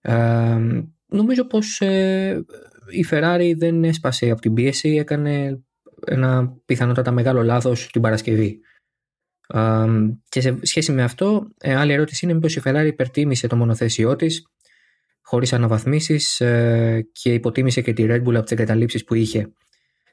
ε, 0.00 0.58
νομίζω 1.06 1.46
πως 1.46 1.80
ε, 1.80 2.44
η 2.90 3.06
Ferrari 3.10 3.52
δεν 3.56 3.84
έσπασε 3.84 4.30
από 4.30 4.40
την 4.40 4.54
πίεση, 4.54 4.88
έκανε 4.88 5.62
ένα 6.06 6.56
πιθανότατα 6.64 7.10
μεγάλο 7.10 7.42
λάθος 7.42 7.90
την 7.90 8.00
Παρασκευή. 8.00 8.60
Ε, 9.46 9.86
και 10.28 10.40
σε 10.40 10.58
σχέση 10.62 10.92
με 10.92 11.02
αυτό, 11.02 11.48
άλλη 11.64 11.92
ερώτηση 11.92 12.24
είναι 12.24 12.34
μήπως 12.34 12.56
η 12.56 12.62
Ferrari 12.64 12.86
υπερτίμησε 12.86 13.46
το 13.46 13.56
μονοθέσιό 13.56 14.16
της 14.16 14.51
χωρίς 15.22 15.52
αναβαθμίσεις 15.52 16.40
ε, 16.40 17.08
και 17.12 17.34
υποτίμησε 17.34 17.80
και 17.80 17.92
τη 17.92 18.06
Red 18.08 18.22
Bull 18.22 18.34
από 18.34 18.42
τις 18.42 18.52
εγκαταλείψεις 18.52 19.04
που 19.04 19.14
είχε. 19.14 19.52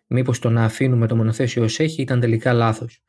Μήπως 0.07 0.39
το 0.39 0.49
να 0.49 0.63
αφήνουμε 0.63 1.07
το 1.07 1.15
μονοθέσιο 1.15 1.63
ως 1.63 1.79
έχει 1.79 2.01
ήταν 2.01 2.19
τελικά 2.19 2.53
λάθος. 2.53 3.03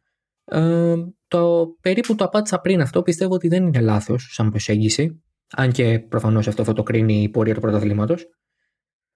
Ε, 0.45 0.95
το 1.29 1.67
περίπου 1.81 2.15
το 2.15 2.25
απάντησα 2.25 2.61
πριν 2.61 2.81
αυτό, 2.81 3.03
πιστεύω 3.03 3.35
ότι 3.35 3.49
δεν 3.49 3.67
είναι 3.67 3.81
λάθος 3.81 4.29
σαν 4.33 4.51
προσέγγιση. 4.51 5.23
Αν 5.53 5.73
και 5.73 5.99
προφανώς 5.99 6.49
αυτό 6.49 6.65
θα 6.65 6.73
το 6.73 6.83
κρίνει 6.83 7.23
η 7.23 7.29
πορεία 7.29 7.55
του 7.55 7.61
πρωταθλήματος. 7.61 8.27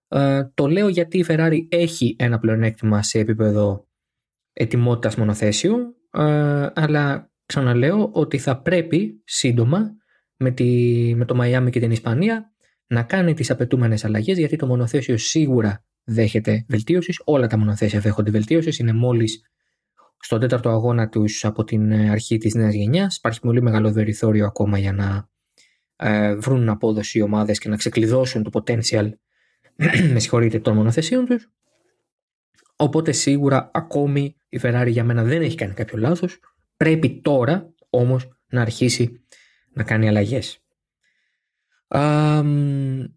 Ε, 0.09 0.45
το 0.55 0.67
λέω 0.67 0.89
γιατί 0.89 1.19
η 1.19 1.25
Ferrari 1.29 1.59
έχει 1.69 2.17
ένα 2.19 2.39
πλεονέκτημα 2.39 3.03
σε 3.03 3.19
επίπεδο 3.19 3.89
ετοιμότητας 4.53 5.17
μονοθέσιου, 5.17 5.77
ε, 6.11 6.67
αλλά 6.75 7.31
ξαναλέω 7.47 8.11
ότι 8.13 8.39
θα 8.39 8.61
πρέπει 8.61 9.23
σύντομα 9.25 9.97
με, 10.37 10.51
τη, 10.51 11.13
με 11.17 11.25
το 11.25 11.35
Μαϊάμι 11.35 11.71
και 11.71 11.81
την 11.81 11.91
Ισπανία 11.91 12.54
να 12.87 13.03
κάνει 13.03 13.35
τις 13.35 13.51
απαιτούμενες 13.51 14.05
αλλαγές 14.05 14.39
γιατί 14.39 14.57
το 14.57 14.67
μονοθέσιο 14.67 15.19
σίγουρα 15.19 15.85
δέχεται 16.05 16.65
βελτίωσης. 16.69 17.21
Όλα 17.25 17.47
τα 17.47 17.59
μονοθέσια 17.59 18.01
δέχονται 18.01 18.31
βελτίωσης. 18.31 18.79
Είναι 18.79 18.93
μόλις 18.93 19.43
στον 20.19 20.41
τέταρτο 20.41 20.71
αγώνα 20.71 21.09
τους 21.09 21.45
από 21.45 21.65
την 21.65 21.93
αρχή 21.93 22.39
της 22.39 22.55
νέας 22.55 22.75
γενιάς. 22.75 23.17
Υπάρχει 23.17 23.41
πολύ 23.41 23.63
μεγάλο 23.63 23.93
περιθώριο 23.93 24.47
ακόμα 24.47 24.79
για 24.79 24.93
να 24.93 25.29
ε, 25.97 26.35
βρουν 26.35 26.69
απόδοση 26.69 27.19
οι 27.19 27.23
ομάδες 27.23 27.59
και 27.59 27.69
να 27.69 27.77
ξεκλειδώσουν 27.77 28.43
το 28.43 28.51
potential 28.53 29.11
με 30.13 30.19
συγχωρείτε 30.19 30.59
των 30.59 30.75
μονοθεσίων 30.77 31.25
τους. 31.25 31.51
Οπότε 32.77 33.13
σίγουρα 33.13 33.71
ακόμη 33.75 34.37
η 34.49 34.61
Ferrari 34.63 34.89
για 34.89 35.05
μένα 35.05 35.23
δεν 35.23 35.43
έχει 35.43 35.57
κάνει 35.57 35.73
κάποιο 35.73 35.99
λάθος. 35.99 36.39
Πρέπει 36.77 37.21
τώρα 37.21 37.75
όμως 37.91 38.29
να 38.49 38.61
αρχίσει 38.61 39.25
να 39.73 39.83
κάνει 39.83 40.09
αλλαγές. 40.09 40.64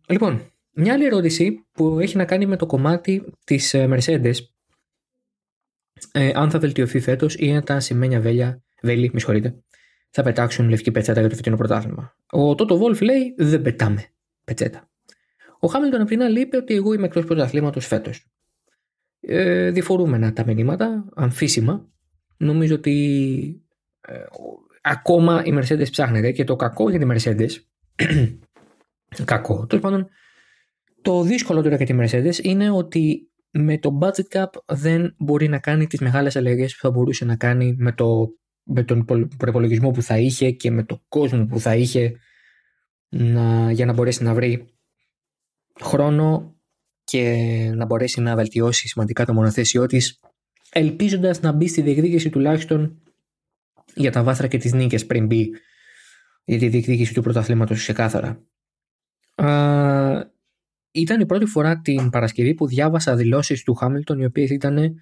Λοιπόν, 0.08 0.52
μια 0.72 0.94
άλλη 0.94 1.06
ερώτηση 1.06 1.66
που 1.72 2.00
έχει 2.00 2.18
να 2.18 2.26
κάνει 2.26 2.46
με 2.46 2.56
το 2.56 2.66
κομμάτι 2.66 3.34
της 3.44 3.74
ε, 3.74 3.88
Mercedes 3.92 4.36
ε, 6.12 6.32
αν 6.34 6.50
θα 6.50 6.60
βελτιωθεί 6.60 7.00
φέτος 7.00 7.36
ή 7.36 7.52
αν 7.56 7.64
τα 7.64 7.80
σημαίνια 7.80 8.20
βέλια, 8.20 8.64
βέλη, 8.82 9.10
με 9.14 9.20
συγχωρείτε, 9.20 9.56
θα 10.10 10.24
πετάξουν 10.24 10.70
λευκή 10.70 10.92
πετσέτα 10.92 11.20
για 11.20 11.30
το 11.30 11.36
φετινό 11.36 11.56
πρωτάθλημα. 11.56 12.16
Ο 12.30 12.56
Τότο 12.56 12.78
Βόλφ 12.78 13.02
λέει 13.02 13.34
δεν 13.38 13.62
πετάμε 13.62 14.06
πετσέτα. 14.44 14.90
Ο 15.60 15.68
Χάμιλτον 15.68 16.02
από 16.02 16.10
την 16.10 16.22
άλλη 16.22 16.40
είπε 16.40 16.58
ότι 16.58 16.74
εγώ 16.74 16.94
είμαι 16.94 17.06
εκτός 17.06 17.26
πρωταθλήματος 17.26 17.86
φέτος. 17.88 18.26
Ε, 19.20 19.72
διφορούμενα 19.72 20.34
τα 20.34 20.46
μηνύματα, 20.46 21.06
αμφίσιμα. 21.16 21.90
Νομίζω 22.38 22.76
ότι 22.76 23.62
ε, 24.02 24.24
ακόμα 24.82 25.44
η 25.46 25.54
Mercedes 25.54 25.90
ψάχνεται 25.92 26.32
και 26.32 26.44
το 26.44 26.56
κακό 26.56 26.90
για 26.90 27.00
τη 27.00 27.06
Mercedes. 27.10 27.52
Κακό. 29.26 29.66
Τέλος 29.66 29.84
πάντων, 29.84 30.08
το 31.02 31.22
δύσκολο 31.22 31.62
τώρα 31.62 31.76
για 31.76 31.86
τη 31.86 31.96
Mercedes 32.00 32.44
είναι 32.44 32.70
ότι 32.70 33.32
με 33.52 33.78
το 33.78 34.00
budget 34.02 34.38
cap 34.38 34.46
δεν 34.66 35.16
μπορεί 35.18 35.48
να 35.48 35.60
κάνει 35.60 35.88
τις 35.88 36.00
μεγάλες 36.00 36.36
αλλαγές 36.36 36.74
που 36.74 36.80
θα 36.82 36.92
μπορούσε 36.92 37.26
να 37.26 37.36
κάνει 37.36 37.76
με, 37.78 37.92
το, 37.92 38.28
με 38.64 38.84
τον 38.84 39.06
προπολογισμό 39.38 39.92
που 39.92 40.02
θα 40.02 40.18
είχε 40.18 40.52
και 40.52 40.72
με 40.72 40.84
το 40.84 41.04
κόσμο 41.08 41.46
που 41.46 41.60
θα 41.60 41.76
είχε 41.76 42.12
να, 43.10 43.72
για 43.72 43.86
να 43.86 43.94
μπορέσει 43.94 44.24
να 44.24 44.34
βρει 44.34 44.66
χρόνο 45.80 46.56
και 47.04 47.36
να 47.76 47.86
μπορέσει 47.86 48.22
να 48.22 48.36
βελτιώσει 48.36 48.88
σημαντικά 48.88 49.26
το 49.26 49.34
μονοθέσιό 49.34 49.86
της, 49.86 50.20
ελπίζοντας 50.72 51.42
να 51.42 51.52
μπει 51.52 51.68
στη 51.68 51.82
διεκδίκηση 51.82 52.30
τουλάχιστον 52.30 53.02
για 53.96 54.12
τα 54.12 54.24
βάθρα 54.24 54.48
και 54.48 54.58
τις 54.58 54.74
νίκες 54.74 55.06
πριν 55.06 55.26
μπει 55.26 55.50
για 56.44 56.60
τη 56.60 56.68
διεκδίκηση 56.68 57.14
του 57.14 57.22
πρωταθλήματος 57.22 57.78
ξεκάθαρα. 57.78 58.42
Α, 59.42 60.36
ήταν 60.92 61.20
η 61.20 61.26
πρώτη 61.26 61.46
φορά 61.46 61.80
την 61.80 62.10
Παρασκευή 62.10 62.54
που 62.54 62.68
διάβασα 62.68 63.16
δηλώσεις 63.16 63.64
του 63.64 63.74
Χάμιλτον 63.74 64.20
οι 64.20 64.26
οποίες 64.26 64.50
ήταν 64.50 64.94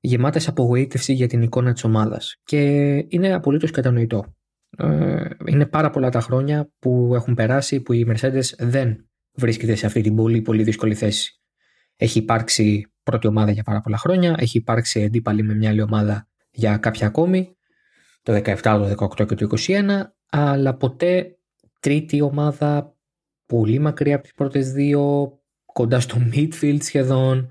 γεμάτες 0.00 0.48
απογοήτευση 0.48 1.12
για 1.12 1.26
την 1.26 1.42
εικόνα 1.42 1.72
της 1.72 1.84
ομάδας. 1.84 2.36
Και 2.44 2.60
είναι 3.08 3.32
απολύτως 3.32 3.70
κατανοητό. 3.70 4.34
Ε, 4.78 5.28
είναι 5.46 5.66
πάρα 5.66 5.90
πολλά 5.90 6.10
τα 6.10 6.20
χρόνια 6.20 6.70
που 6.78 7.12
έχουν 7.14 7.34
περάσει 7.34 7.80
που 7.80 7.92
η 7.92 8.06
Mercedes 8.08 8.44
δεν 8.58 9.08
βρίσκεται 9.34 9.74
σε 9.74 9.86
αυτή 9.86 10.00
την 10.00 10.14
πολύ 10.14 10.40
πολύ 10.42 10.62
δύσκολη 10.62 10.94
θέση. 10.94 11.40
Έχει 11.96 12.18
υπάρξει 12.18 12.86
πρώτη 13.02 13.26
ομάδα 13.26 13.50
για 13.50 13.62
πάρα 13.62 13.80
πολλά 13.80 13.98
χρόνια, 13.98 14.34
έχει 14.38 14.58
υπάρξει 14.58 15.04
αντίπαλη 15.04 15.42
με 15.42 15.54
μια 15.54 15.70
άλλη 15.70 15.82
ομάδα 15.82 16.28
για 16.50 16.76
κάποια 16.76 17.06
ακόμη, 17.06 17.56
το 18.22 18.32
17, 18.32 18.56
το 18.62 19.06
18 19.18 19.26
και 19.26 19.34
το 19.34 19.48
21, 19.66 19.82
αλλά 20.30 20.74
ποτέ 20.74 21.38
τρίτη 21.80 22.20
ομάδα 22.20 22.95
πολύ 23.46 23.78
μακριά 23.78 24.14
από 24.14 24.22
τις 24.22 24.34
πρώτες 24.34 24.72
δύο, 24.72 25.32
κοντά 25.64 26.00
στο 26.00 26.16
midfield 26.32 26.78
σχεδόν. 26.80 27.48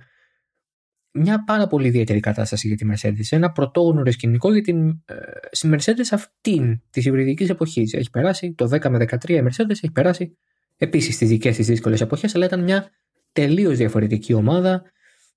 Μια 1.11 1.43
πάρα 1.43 1.67
πολύ 1.67 1.87
ιδιαίτερη 1.87 2.19
κατάσταση 2.19 2.67
για 2.67 2.77
τη 2.77 2.85
Mercedes. 2.91 3.27
Ένα 3.29 3.51
πρωτόγνωρο 3.51 4.11
σκηνικό 4.11 4.53
για 4.53 4.61
την 4.61 4.89
ε, 4.89 5.15
Mercedes 5.61 6.07
αυτήν 6.11 6.81
της 6.89 7.05
υβριδικής 7.05 7.49
εποχής. 7.49 7.93
Έχει 7.93 8.09
περάσει 8.09 8.53
το 8.53 8.69
10 8.71 8.89
με 8.89 9.05
13 9.09 9.29
η 9.29 9.41
Mercedes, 9.43 9.69
έχει 9.69 9.91
περάσει 9.91 10.37
επίσης 10.77 11.15
στι 11.15 11.25
δικές 11.25 11.55
της 11.55 11.67
δύσκολες 11.67 12.01
εποχές, 12.01 12.35
αλλά 12.35 12.45
ήταν 12.45 12.63
μια 12.63 12.89
τελείως 13.31 13.77
διαφορετική 13.77 14.33
ομάδα. 14.33 14.83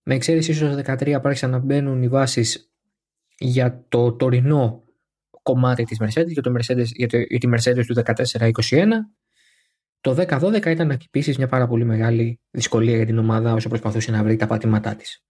Με 0.02 0.14
εξαίρεση 0.14 0.50
ίσως 0.50 0.76
το 0.76 0.82
2013 0.92 1.20
άρχισαν 1.24 1.50
να 1.50 1.58
μπαίνουν 1.58 2.02
οι 2.02 2.08
βάσεις 2.08 2.72
για 3.38 3.84
το 3.88 4.12
τωρινό 4.12 4.84
κομμάτι 5.42 5.84
της 5.84 5.98
Mercedes, 6.00 6.28
για, 6.28 6.42
το 6.42 6.52
Mercedes, 6.56 6.84
για, 6.84 7.08
το, 7.08 7.18
για 7.18 7.38
τη 7.38 7.48
Mercedes 7.52 7.84
του 7.86 8.02
14-21. 8.32 8.86
Το 10.08 10.24
10-12 10.28 10.66
ήταν 10.66 10.90
επίση 10.90 11.34
μια 11.36 11.46
πάρα 11.46 11.66
πολύ 11.66 11.84
μεγάλη 11.84 12.40
δυσκολία 12.50 12.96
για 12.96 13.06
την 13.06 13.18
ομάδα 13.18 13.52
όσο 13.52 13.68
προσπαθούσε 13.68 14.10
να 14.10 14.22
βρει 14.22 14.36
τα 14.36 14.46
πατήματά 14.46 14.94
της. 14.94 15.24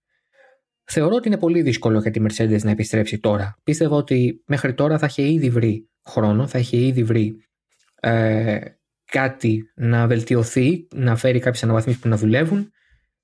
Θεωρώ 0.83 1.15
ότι 1.15 1.27
είναι 1.27 1.37
πολύ 1.37 1.61
δύσκολο 1.61 1.99
για 1.99 2.11
τη 2.11 2.21
Mercedes 2.23 2.61
να 2.61 2.71
επιστρέψει 2.71 3.19
τώρα. 3.19 3.57
Πίστευα 3.63 3.95
ότι 3.95 4.43
μέχρι 4.45 4.73
τώρα 4.73 4.97
θα 4.97 5.05
είχε 5.05 5.31
ήδη 5.31 5.49
βρει 5.49 5.89
χρόνο, 6.05 6.47
θα 6.47 6.59
είχε 6.59 6.77
ήδη 6.77 7.03
βρει 7.03 7.35
ε, 7.99 8.59
κάτι 9.05 9.71
να 9.75 10.07
βελτιωθεί, 10.07 10.87
να 10.95 11.15
φέρει 11.15 11.39
κάποιες 11.39 11.63
αναβαθμίσεις 11.63 12.01
που 12.01 12.07
να 12.07 12.17
δουλεύουν. 12.17 12.71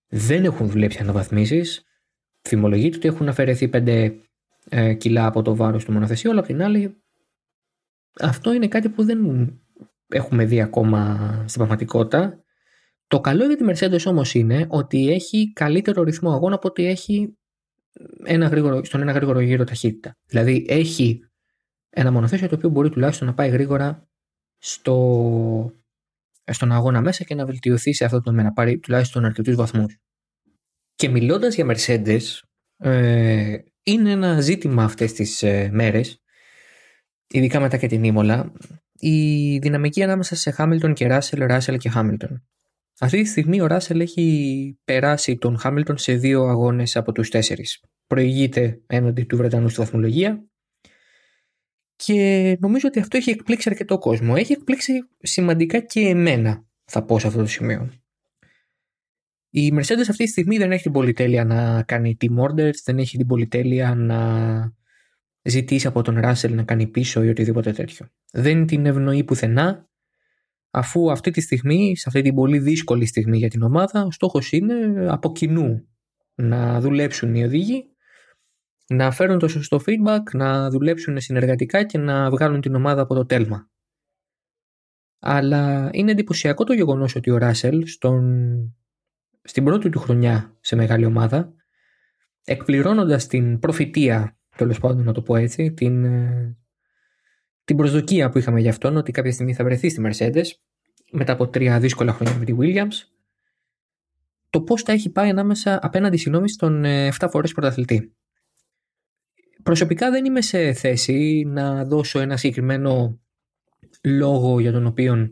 Δεν 0.08 0.44
έχουν 0.44 0.70
δουλέψει 0.70 1.00
αναβαθμίσεις. 1.02 1.84
Φημολογείται 2.42 2.98
ότι 2.98 3.08
έχουν 3.08 3.28
αφαιρεθεί 3.28 3.70
5 3.74 4.12
ε, 4.70 4.94
κιλά 4.94 5.26
από 5.26 5.42
το 5.42 5.56
βάρος 5.56 5.86
του 5.86 5.92
μονοθεσίου, 5.92 6.32
αλλά 6.32 6.40
απ' 6.40 6.46
την 6.46 6.64
άλλη 6.64 6.96
αυτό 8.20 8.54
είναι 8.54 8.68
κάτι 8.68 8.90
που 8.90 9.04
δεν 9.04 9.20
έχουμε 10.08 10.46
δει 10.46 10.62
ακόμα 10.62 11.32
στην 11.48 11.58
πραγματικότητα. 11.58 12.44
Το 13.08 13.20
καλό 13.22 13.46
για 13.46 13.58
τη 13.58 13.64
Mercedes 13.68 14.06
όμως 14.06 14.34
είναι 14.34 14.66
ότι 14.70 15.12
έχει 15.12 15.52
καλύτερο 15.54 16.04
ρυθμό 16.04 16.32
αγώνα 16.32 16.56
από 16.56 16.68
ότι 16.68 16.86
έχει 16.86 17.38
ένα 18.24 18.48
γρήγορο, 18.48 18.84
στον 18.84 19.02
ένα 19.02 19.12
γρήγορο 19.12 19.40
γύρο 19.40 19.64
ταχύτητα. 19.64 20.18
Δηλαδή 20.26 20.66
έχει 20.70 21.20
ένα 21.90 22.12
μονοθέσιο 22.12 22.48
το 22.48 22.56
οποίο 22.56 22.70
μπορεί 22.70 22.90
τουλάχιστον 22.90 23.28
να 23.28 23.34
πάει 23.34 23.50
γρήγορα 23.50 24.08
στο, 24.58 25.72
στον 26.52 26.72
αγώνα 26.72 27.02
μέσα 27.02 27.24
και 27.24 27.36
να 27.36 27.46
βελτιωθεί 27.46 27.94
σε 27.94 28.06
αυτό 28.06 28.18
το 28.18 28.24
τομέα, 28.24 28.44
να 28.44 28.54
πάρει 28.54 28.80
τουλάχιστον 28.80 29.26
αρκετούς 29.26 29.56
βαθμούς. 29.56 29.98
Και 30.96 31.10
μιλώντας 31.10 31.56
για 31.56 31.66
Mercedes, 31.70 32.22
ε, 32.78 33.58
είναι 33.84 34.12
ένα 34.12 34.42
ζήτημα 34.42 34.84
αυτές 34.84 35.14
τις 35.14 35.44
ε, 35.44 35.70
μέρες, 35.72 36.22
ειδικά 37.28 37.60
μετά 37.60 37.78
και 37.78 37.88
την 37.88 38.04
Ήμολα, 38.04 38.52
η 39.08 39.58
δυναμική 39.58 40.04
ανάμεσα 40.04 40.36
σε 40.36 40.52
Χάμιλτον 40.52 40.94
και 40.94 41.08
Ράσελ, 41.08 41.40
Ράσελ 41.46 41.78
και 41.78 41.90
Χάμιλτον. 41.90 42.44
Αυτή 43.00 43.22
τη 43.22 43.28
στιγμή 43.28 43.62
ο 43.62 43.68
Ράσελ 43.68 44.00
έχει 44.00 44.78
περάσει 44.86 45.38
τον 45.38 45.58
Χάμιλτον 45.58 45.98
σε 45.98 46.14
δύο 46.14 46.44
αγώνες 46.44 46.96
από 46.96 47.12
τους 47.12 47.30
τέσσερις. 47.30 47.84
Προηγείται 48.08 48.82
έναντι 48.88 49.24
του 49.24 49.38
Βρετανού 49.38 49.70
στη 49.70 49.80
βαθμολογία 49.80 50.46
και 51.96 52.58
νομίζω 52.60 52.88
ότι 52.88 53.00
αυτό 53.00 53.18
έχει 53.18 53.30
εκπλήξει 53.30 53.70
αρκετό 53.70 53.98
κόσμο. 53.98 54.34
Έχει 54.38 54.52
εκπλήξει 54.52 54.94
σημαντικά 55.20 55.80
και 55.80 56.00
εμένα, 56.00 56.66
θα 56.86 57.04
πω 57.04 57.20
σε 57.20 57.28
αυτό 57.28 57.40
το 57.40 57.48
σημείο. 57.48 57.90
Η 59.50 59.74
Mercedes 59.76 60.06
αυτή 60.10 60.24
τη 60.24 60.28
στιγμή 60.28 60.58
δεν 60.58 60.72
έχει 60.72 60.84
την 60.84 60.92
πολυτέλεια 60.92 61.46
να 61.46 61.84
κάνει 61.84 62.18
team 62.22 62.38
orders, 62.38 62.76
δεν 62.84 62.98
έχει 62.98 63.18
την 63.18 63.28
πολυτέλεια 63.28 63.96
να 63.96 64.18
ζητήσει 65.46 65.88
από 65.88 66.02
τον 66.02 66.20
Ράσελ 66.20 66.56
να 66.56 66.64
κάνει 66.64 66.88
πίσω 66.88 67.24
ή 67.24 67.30
οτιδήποτε 67.30 67.72
τέτοιο. 67.72 68.08
Δεν 68.32 68.66
την 68.66 68.86
ευνοεί 68.86 69.24
πουθενά, 69.24 69.90
αφού 70.72 71.12
αυτή 71.12 71.32
τη 71.32 71.42
στιγμή, 71.42 71.98
σε 71.98 72.04
αυτή 72.08 72.22
την 72.22 72.36
πολύ 72.36 72.60
δύσκολη 72.60 73.06
στιγμή 73.06 73.38
για 73.38 73.50
την 73.50 73.62
ομάδα, 73.62 74.04
ο 74.04 74.12
στόχος 74.12 74.52
είναι 74.52 75.06
από 75.10 75.32
κοινού 75.32 75.88
να 76.36 76.80
δουλέψουν 76.80 77.36
οι 77.36 77.44
οδηγοί, 77.44 77.90
να 78.88 79.12
φέρουν 79.12 79.40
το 79.40 79.48
σωστό 79.48 79.82
feedback, 79.86 80.22
να 80.34 80.70
δουλέψουν 80.70 81.20
συνεργατικά 81.20 81.84
και 81.84 81.98
να 81.98 82.30
βγάλουν 82.30 82.62
την 82.62 82.76
ομάδα 82.76 83.02
από 83.02 83.16
το 83.16 83.26
τέλμα. 83.26 83.70
Αλλά 85.20 85.90
είναι 85.94 86.12
εντυπωσιακό 86.12 86.64
το 86.64 86.74
γεγονός 86.74 87.16
ότι 87.16 87.30
ο 87.30 87.38
Ράσελ 87.38 87.88
στον... 87.88 88.56
στην 89.42 89.64
πρώτη 89.64 89.90
του 89.90 90.00
χρονιά 90.00 90.58
σε 90.62 90.76
μεγάλη 90.76 91.06
ομάδα, 91.06 91.54
εκπληρώνοντας 92.44 93.28
την 93.28 93.60
προφητεία 93.60 94.35
τέλος 94.58 94.80
πάντων 94.80 95.04
να 95.04 95.14
το 95.14 95.22
πω 95.22 95.36
έτσι, 95.36 95.72
την, 95.72 96.04
ε, 96.04 96.58
την 97.64 97.76
προσδοκία 97.76 98.30
που 98.30 98.38
είχαμε 98.38 98.60
για 98.60 98.70
αυτόν 98.70 98.98
ότι 98.98 99.12
κάποια 99.12 99.32
στιγμή 99.32 99.54
θα 99.54 99.64
βρεθεί 99.64 99.90
στη 99.90 100.02
Mercedes 100.06 100.46
μετά 101.12 101.34
από 101.34 101.48
τρία 101.48 101.80
δύσκολα 101.80 102.14
χρόνια 102.14 102.38
με 102.38 102.46
τη 102.46 102.54
Williams 102.60 103.16
το 104.56 104.62
πώς 104.62 104.82
θα 104.82 104.92
έχει 104.92 105.10
πάει 105.10 105.30
ανάμεσα 105.30 105.80
απέναντι 105.82 106.18
συγγνώμη 106.18 106.50
στον 106.50 106.84
7 106.84 106.86
ε, 106.86 107.10
φορές 107.30 107.52
πρωταθλητή. 107.52 108.16
Προσωπικά 109.64 110.12
δεν 110.12 110.26
είμαι 110.26 110.42
σε 110.42 110.74
θέση 110.74 111.44
να 111.48 111.86
δώσω 111.86 112.20
ένα 112.20 112.38
συγκεκριμένο 112.38 113.20
λόγο 114.04 114.60
για 114.60 114.72
τον 114.72 114.86
οποίο 114.86 115.30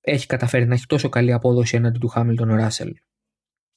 έχει 0.00 0.26
καταφέρει 0.26 0.66
να 0.66 0.74
έχει 0.74 0.86
τόσο 0.86 1.08
καλή 1.08 1.32
απόδοση 1.32 1.76
έναντι 1.76 1.98
του 1.98 2.08
Χάμιλτον 2.08 2.50
ο 2.50 2.56
Ράσελ. 2.56 2.92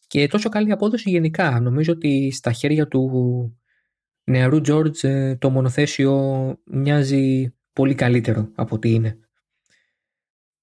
Και 0.08 0.28
τόσο 0.28 0.50
καλή 0.50 0.72
απόδοση 0.72 1.10
γενικά. 1.10 1.60
Νομίζω 1.60 1.94
ότι 1.94 2.32
στα 2.32 2.52
χέρια 2.52 2.88
του 2.88 3.10
νεαρού 4.28 4.62
George 4.66 5.04
ε, 5.04 5.36
το 5.36 5.50
μονοθέσιο 5.50 6.16
μοιάζει 6.66 7.56
πολύ 7.74 7.96
καλύτερο 7.96 8.52
από 8.56 8.76
ό,τι 8.76 8.94
είναι. 8.94 9.20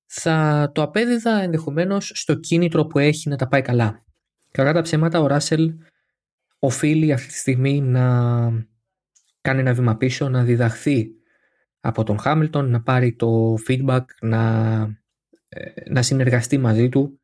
Θα 0.06 0.70
το 0.74 0.82
απέδιδα 0.82 1.40
ενδεχομένως 1.40 2.12
στο 2.14 2.34
κίνητρο 2.34 2.86
που 2.86 2.98
έχει 2.98 3.28
να 3.28 3.36
τα 3.36 3.48
πάει 3.48 3.62
καλά. 3.62 4.04
Κατά 4.50 4.72
τα 4.72 4.82
ψέματα 4.82 5.20
ο 5.20 5.26
Ράσελ 5.26 5.74
οφείλει 6.58 7.12
αυτή 7.12 7.28
τη 7.28 7.38
στιγμή 7.38 7.80
να 7.80 8.06
κάνει 9.40 9.60
ένα 9.60 9.74
βήμα 9.74 9.96
πίσω, 9.96 10.28
να 10.28 10.44
διδαχθεί 10.44 11.10
από 11.80 12.02
τον 12.04 12.18
Χάμιλτον, 12.18 12.70
να 12.70 12.82
πάρει 12.82 13.14
το 13.14 13.54
feedback, 13.68 14.04
να, 14.20 14.80
ε, 15.48 15.90
να 15.90 16.02
συνεργαστεί 16.02 16.58
μαζί 16.58 16.88
του, 16.88 17.20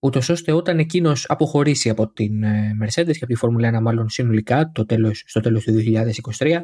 ούτως 0.00 0.28
ώστε 0.28 0.52
όταν 0.52 0.78
εκείνος 0.78 1.24
αποχωρήσει 1.28 1.88
από 1.88 2.12
την 2.12 2.42
ε, 2.42 2.76
Mercedes 2.82 2.92
και 2.92 3.24
από 3.24 3.26
τη 3.26 3.34
Φόρμουλα 3.34 3.78
1 3.78 3.82
μάλλον 3.82 4.08
συνολικά 4.08 4.70
το 4.74 4.86
τέλος, 4.86 5.22
στο 5.26 5.40
τέλος 5.40 5.64
του 5.64 5.72
2023, 6.38 6.60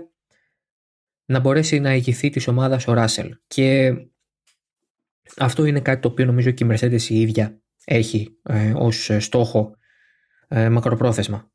να 1.25 1.40
μπορέσει 1.40 1.81
να 1.81 1.94
ηγηθεί 1.94 2.31
της 2.31 2.49
ομάδας 2.49 2.87
ο 2.87 2.92
Ράσελ. 2.92 3.37
Και 3.46 3.94
αυτό 5.37 5.64
είναι 5.64 5.81
κάτι 5.81 6.01
το 6.01 6.09
οποίο 6.09 6.25
νομίζω 6.25 6.51
και 6.51 6.64
η 6.64 6.68
Mercedes 6.70 7.03
η 7.03 7.20
ίδια 7.20 7.61
έχει 7.85 8.38
ε, 8.42 8.72
ως 8.77 9.11
στόχο 9.18 9.77
ε, 10.49 10.68
μακροπρόθεσμα. 10.68 11.51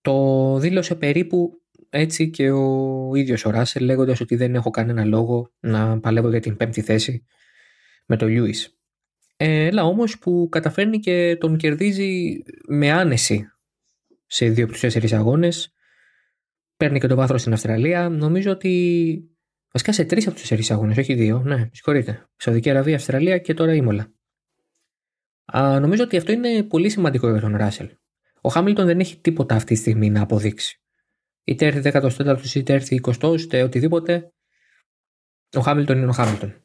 Το 0.00 0.58
δήλωσε 0.58 0.94
περίπου 0.94 1.62
έτσι 1.88 2.30
και 2.30 2.50
ο 2.50 3.10
ίδιος 3.14 3.44
ο 3.44 3.50
Ράσελ 3.50 3.84
λέγοντας 3.84 4.20
ότι 4.20 4.36
δεν 4.36 4.54
έχω 4.54 4.70
κανένα 4.70 5.04
λόγο 5.04 5.52
να 5.60 6.00
παλεύω 6.00 6.30
για 6.30 6.40
την 6.40 6.56
πέμπτη 6.56 6.80
θέση 6.80 7.24
με 8.06 8.16
τον 8.16 8.28
Λιούις. 8.28 8.78
Έλα 9.36 9.84
όμως 9.84 10.18
που 10.18 10.48
καταφέρνει 10.50 10.98
και 10.98 11.36
τον 11.40 11.56
κερδίζει 11.56 12.42
με 12.68 12.90
άνεση 12.90 13.48
σε 14.26 14.48
δύο 14.48 14.64
από 14.64 14.72
τους 14.72 14.80
τέσσερις 14.80 15.12
αγώνες. 15.12 15.72
Παίρνει 16.76 17.00
και 17.00 17.06
το 17.06 17.16
βάθρο 17.16 17.38
στην 17.38 17.52
Αυστραλία. 17.52 18.08
Νομίζω 18.08 18.50
ότι 18.50 19.36
βασικά 19.72 19.92
σε 19.92 20.04
τρεις 20.04 20.24
από 20.24 20.32
τους 20.32 20.42
τέσσερις 20.42 20.70
αγώνες, 20.70 20.98
όχι 20.98 21.14
δύο. 21.14 21.42
Ναι, 21.44 21.68
συγχωρείτε. 21.72 22.28
Σαουδική 22.36 22.70
Αραβία, 22.70 22.96
Αυστραλία 22.96 23.38
και 23.38 23.54
τώρα 23.54 23.74
Ήμολα. 23.74 24.12
Α, 25.44 25.80
νομίζω 25.80 26.02
ότι 26.02 26.16
αυτό 26.16 26.32
είναι 26.32 26.62
πολύ 26.62 26.88
σημαντικό 26.88 27.30
για 27.30 27.40
τον 27.40 27.56
Ράσελ. 27.56 27.88
Ο 28.40 28.48
Χάμιλτον 28.48 28.86
δεν 28.86 29.00
έχει 29.00 29.20
τίποτα 29.20 29.54
αυτή 29.54 29.74
τη 29.74 29.80
στιγμή 29.80 30.10
να 30.10 30.22
αποδείξει 30.22 30.78
είτε 31.44 31.66
έρθει 31.66 31.90
14ο, 31.92 32.54
είτε 32.54 32.72
έρθει 32.72 33.00
20ο, 33.02 33.40
είτε 33.40 33.62
οτιδήποτε. 33.62 34.32
Ο 35.56 35.60
Χάμιλτον 35.60 35.96
είναι 35.96 36.06
ο 36.06 36.12
Χάμιλτον. 36.12 36.63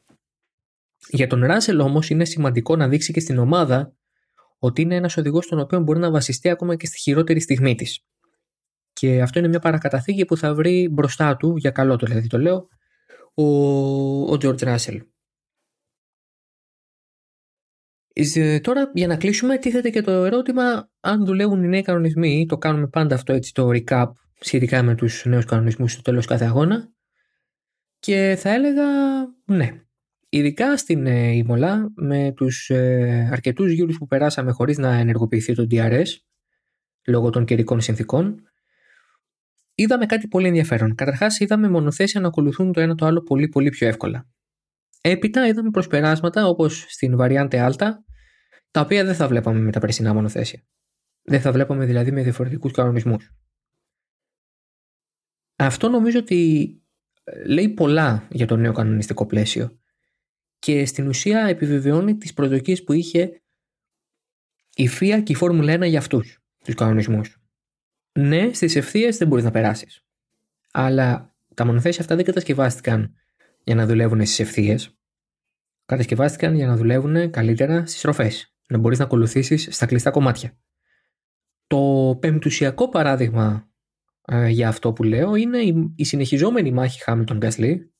Για 1.08 1.26
τον 1.26 1.44
Ράσελ 1.44 1.80
όμως 1.80 2.10
είναι 2.10 2.24
σημαντικό 2.24 2.76
να 2.76 2.88
δείξει 2.88 3.12
και 3.12 3.20
στην 3.20 3.38
ομάδα 3.38 3.94
ότι 4.58 4.82
είναι 4.82 4.94
ένας 4.94 5.16
οδηγός 5.16 5.44
στον 5.44 5.58
οποίο 5.58 5.80
μπορεί 5.80 5.98
να 5.98 6.10
βασιστεί 6.10 6.48
ακόμα 6.48 6.76
και 6.76 6.86
στη 6.86 6.98
χειρότερη 6.98 7.40
στιγμή 7.40 7.74
της. 7.74 8.04
Και 8.92 9.22
αυτό 9.22 9.38
είναι 9.38 9.48
μια 9.48 9.58
παρακαταθήκη 9.58 10.24
που 10.24 10.36
θα 10.36 10.54
βρει 10.54 10.88
μπροστά 10.92 11.36
του, 11.36 11.56
για 11.56 11.70
καλό 11.70 11.96
το 11.96 12.06
δηλαδή 12.06 12.26
το 12.26 12.38
λέω, 12.38 12.68
ο, 13.34 13.44
ο 14.22 14.32
George 14.32 14.58
Russell. 14.58 15.00
Ε, 18.12 18.60
τώρα 18.60 18.90
για 18.94 19.06
να 19.06 19.16
κλείσουμε 19.16 19.58
τίθεται 19.58 19.90
και 19.90 20.00
το 20.00 20.10
ερώτημα 20.10 20.90
αν 21.00 21.24
δουλεύουν 21.24 21.62
οι 21.62 21.68
νέοι 21.68 21.82
κανονισμοί, 21.82 22.46
το 22.46 22.58
κάνουμε 22.58 22.88
πάντα 22.88 23.14
αυτό 23.14 23.32
έτσι 23.32 23.52
το 23.54 23.68
recap 23.72 24.06
σχετικά 24.40 24.82
με 24.82 24.94
τους 24.94 25.24
νέους 25.24 25.44
κανονισμούς 25.44 25.92
στο 25.92 26.02
τέλος 26.02 26.26
κάθε 26.26 26.44
αγώνα 26.44 26.92
και 27.98 28.36
θα 28.38 28.50
έλεγα 28.50 28.84
ναι. 29.44 29.84
Ειδικά 30.32 30.76
στην 30.76 31.06
ε, 31.06 31.30
Ιμολά 31.30 31.92
με 31.94 32.32
τους 32.36 32.70
ε, 32.70 33.28
αρκετούς 33.32 33.72
γύρους 33.72 33.98
που 33.98 34.06
περάσαμε 34.06 34.50
χωρίς 34.52 34.78
να 34.78 34.94
ενεργοποιηθεί 34.94 35.54
το 35.54 35.66
DRS 35.70 36.06
λόγω 37.06 37.30
των 37.30 37.44
καιρικών 37.44 37.80
συνθήκων 37.80 38.42
είδαμε 39.74 40.06
κάτι 40.06 40.28
πολύ 40.28 40.46
ενδιαφέρον. 40.46 40.94
Καταρχάς 40.94 41.40
είδαμε 41.40 41.68
μονοθέσια 41.68 42.20
να 42.20 42.26
ακολουθούν 42.26 42.72
το 42.72 42.80
ένα 42.80 42.94
το 42.94 43.06
άλλο 43.06 43.22
πολύ 43.22 43.48
πολύ 43.48 43.68
πιο 43.68 43.88
εύκολα. 43.88 44.28
Έπειτα 45.00 45.46
είδαμε 45.46 45.70
προσπεράσματα 45.70 46.46
όπως 46.46 46.84
στην 46.88 47.16
Variante 47.18 47.70
Alta 47.70 47.90
τα 48.70 48.80
οποία 48.80 49.04
δεν 49.04 49.14
θα 49.14 49.28
βλέπαμε 49.28 49.60
με 49.60 49.70
τα 49.70 49.80
περσινά 49.80 50.14
μονοθέσια. 50.14 50.62
Δεν 51.22 51.40
θα 51.40 51.52
βλέπαμε 51.52 51.84
δηλαδή 51.84 52.12
με 52.12 52.22
διαφορετικούς 52.22 52.72
κανονισμούς. 52.72 53.34
Αυτό 55.56 55.88
νομίζω 55.88 56.18
ότι 56.18 56.70
ε, 57.24 57.44
λέει 57.44 57.68
πολλά 57.68 58.28
για 58.30 58.46
το 58.46 58.56
νέο 58.56 58.72
κανονιστικό 58.72 59.26
πλαίσιο 59.26 59.79
και 60.60 60.86
στην 60.86 61.08
ουσία 61.08 61.46
επιβεβαιώνει 61.46 62.16
τις 62.16 62.34
προσδοκίες 62.34 62.84
που 62.84 62.92
είχε 62.92 63.42
η 64.74 64.88
ΦΙΑ 64.88 65.20
και 65.20 65.32
η 65.32 65.34
Φόρμουλα 65.34 65.74
1 65.74 65.88
για 65.88 65.98
αυτούς 65.98 66.38
τους 66.64 66.74
κανονισμούς. 66.74 67.38
Ναι, 68.12 68.52
στις 68.52 68.76
ευθείες 68.76 69.16
δεν 69.16 69.28
μπορείς 69.28 69.44
να 69.44 69.50
περάσεις. 69.50 70.04
Αλλά 70.72 71.34
τα 71.54 71.64
μονοθέσια 71.64 72.00
αυτά 72.00 72.16
δεν 72.16 72.24
κατασκευάστηκαν 72.24 73.14
για 73.64 73.74
να 73.74 73.86
δουλεύουν 73.86 74.18
στις 74.18 74.40
ευθείες. 74.40 74.98
Κατασκευάστηκαν 75.86 76.54
για 76.54 76.66
να 76.66 76.76
δουλεύουν 76.76 77.30
καλύτερα 77.30 77.86
στις 77.86 77.98
στροφές. 77.98 78.54
Να 78.68 78.78
μπορείς 78.78 78.98
να 78.98 79.04
ακολουθήσεις 79.04 79.68
στα 79.70 79.86
κλειστά 79.86 80.10
κομμάτια. 80.10 80.58
Το 81.66 82.16
πεμπτουσιακό 82.20 82.88
παράδειγμα 82.88 83.70
ε, 84.24 84.48
για 84.48 84.68
αυτό 84.68 84.92
που 84.92 85.02
λέω 85.02 85.34
είναι 85.34 85.58
η, 85.58 85.92
η 85.96 86.04
συνεχιζόμενη 86.04 86.72
μάχη 86.72 87.02
Χάμιλτον 87.02 87.36
Γκάσλι 87.36 87.92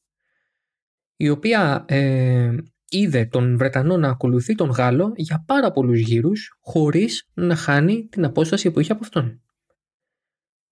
η 1.21 1.29
οποία 1.29 1.85
ε, 1.89 2.55
είδε 2.89 3.25
τον 3.25 3.57
Βρετανό 3.57 3.97
να 3.97 4.09
ακολουθεί 4.09 4.55
τον 4.55 4.71
Γάλλο 4.71 5.13
για 5.17 5.45
πάρα 5.47 5.71
πολλούς 5.73 5.99
γύρους 5.99 6.59
χωρίς 6.61 7.29
να 7.35 7.57
χάνει 7.57 8.09
την 8.11 8.25
απόσταση 8.25 8.71
που 8.71 8.81
είχε 8.81 8.93
από 8.93 9.01
αυτόν. 9.05 9.43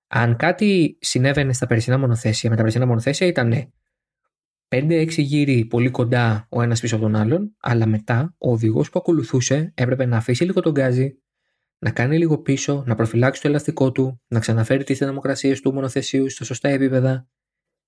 Αν 0.06 0.36
κάτι 0.36 0.98
συνέβαινε 1.00 1.52
στα 1.52 1.66
περσινά 1.66 1.98
μονοθέσια, 1.98 2.50
με 2.50 2.56
τα 2.56 2.62
περσινά 2.62 2.86
μονοθέσια 2.86 3.26
ήταν 3.26 3.72
5-6 4.68 5.08
γύροι 5.16 5.64
πολύ 5.64 5.90
κοντά 5.90 6.46
ο 6.50 6.62
ένας 6.62 6.80
πίσω 6.80 6.94
από 6.94 7.04
τον 7.04 7.16
άλλον, 7.16 7.56
αλλά 7.60 7.86
μετά 7.86 8.34
ο 8.38 8.50
οδηγός 8.50 8.90
που 8.90 8.98
ακολουθούσε 8.98 9.72
έπρεπε 9.74 10.06
να 10.06 10.16
αφήσει 10.16 10.44
λίγο 10.44 10.60
τον 10.60 10.72
γκάζι, 10.72 11.18
να 11.78 11.90
κάνει 11.90 12.18
λίγο 12.18 12.38
πίσω, 12.38 12.82
να 12.86 12.94
προφυλάξει 12.94 13.42
το 13.42 13.48
ελαστικό 13.48 13.92
του, 13.92 14.20
να 14.28 14.40
ξαναφέρει 14.40 14.84
τις 14.84 14.98
θερμοκρασίες 14.98 15.60
του 15.60 15.72
μονοθεσίου 15.72 16.30
στα 16.30 16.44
σωστά 16.44 16.68
επίπεδα. 16.68 17.28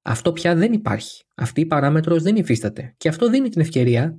Αυτό 0.03 0.33
πια 0.33 0.55
δεν 0.55 0.73
υπάρχει. 0.73 1.23
Αυτή 1.35 1.61
η 1.61 1.67
παράμετρος 1.67 2.23
δεν 2.23 2.37
υφίσταται. 2.37 2.95
Και 2.97 3.09
αυτό 3.09 3.31
δίνει 3.31 3.49
την 3.49 3.61
ευκαιρία 3.61 4.19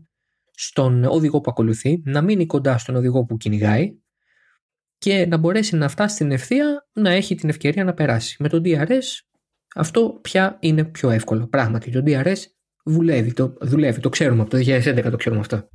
στον 0.51 1.03
οδηγό 1.03 1.41
που 1.41 1.49
ακολουθεί 1.51 2.01
να 2.05 2.21
μείνει 2.21 2.45
κοντά 2.45 2.77
στον 2.77 2.95
οδηγό 2.95 3.25
που 3.25 3.37
κυνηγάει 3.37 3.99
και 4.97 5.25
να 5.25 5.37
μπορέσει 5.37 5.75
να 5.75 5.87
φτάσει 5.87 6.15
στην 6.15 6.31
ευθεία 6.31 6.87
να 6.93 7.09
έχει 7.09 7.35
την 7.35 7.49
ευκαιρία 7.49 7.83
να 7.83 7.93
περάσει. 7.93 8.35
Με 8.39 8.49
το 8.49 8.61
DRS 8.65 9.03
αυτό 9.75 10.19
πια 10.21 10.57
είναι 10.59 10.85
πιο 10.85 11.09
εύκολο. 11.09 11.47
Πράγματι, 11.47 11.91
το 11.91 12.03
DRS 12.05 12.37
δουλεύει, 12.85 13.33
το, 13.33 13.53
δουλεύει, 13.61 13.99
το 13.99 14.09
ξέρουμε 14.09 14.41
από 14.41 14.49
το 14.49 14.57
2011 14.57 15.07
το 15.11 15.15
ξέρουμε 15.15 15.41
αυτό. 15.41 15.69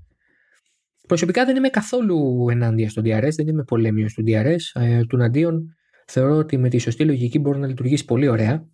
Προσωπικά 1.09 1.45
δεν 1.45 1.57
είμαι 1.57 1.69
καθόλου 1.69 2.47
ενάντια 2.51 2.91
στο 2.91 3.03
DRS, 3.05 3.31
δεν 3.37 3.49
είμαι 3.49 3.65
πολέμιος 3.65 4.15
του 4.15 4.25
DRS. 4.27 4.81
Ε, 4.81 5.05
του 5.05 5.23
αντίον 5.23 5.77
θεωρώ 6.07 6.37
ότι 6.37 6.57
με 6.59 6.69
τη 6.69 6.79
σωστή 6.79 7.05
λογική 7.05 7.39
μπορεί 7.39 7.59
να 7.59 7.67
λειτουργήσει 7.67 8.05
πολύ 8.05 8.29
ωραία. 8.29 8.69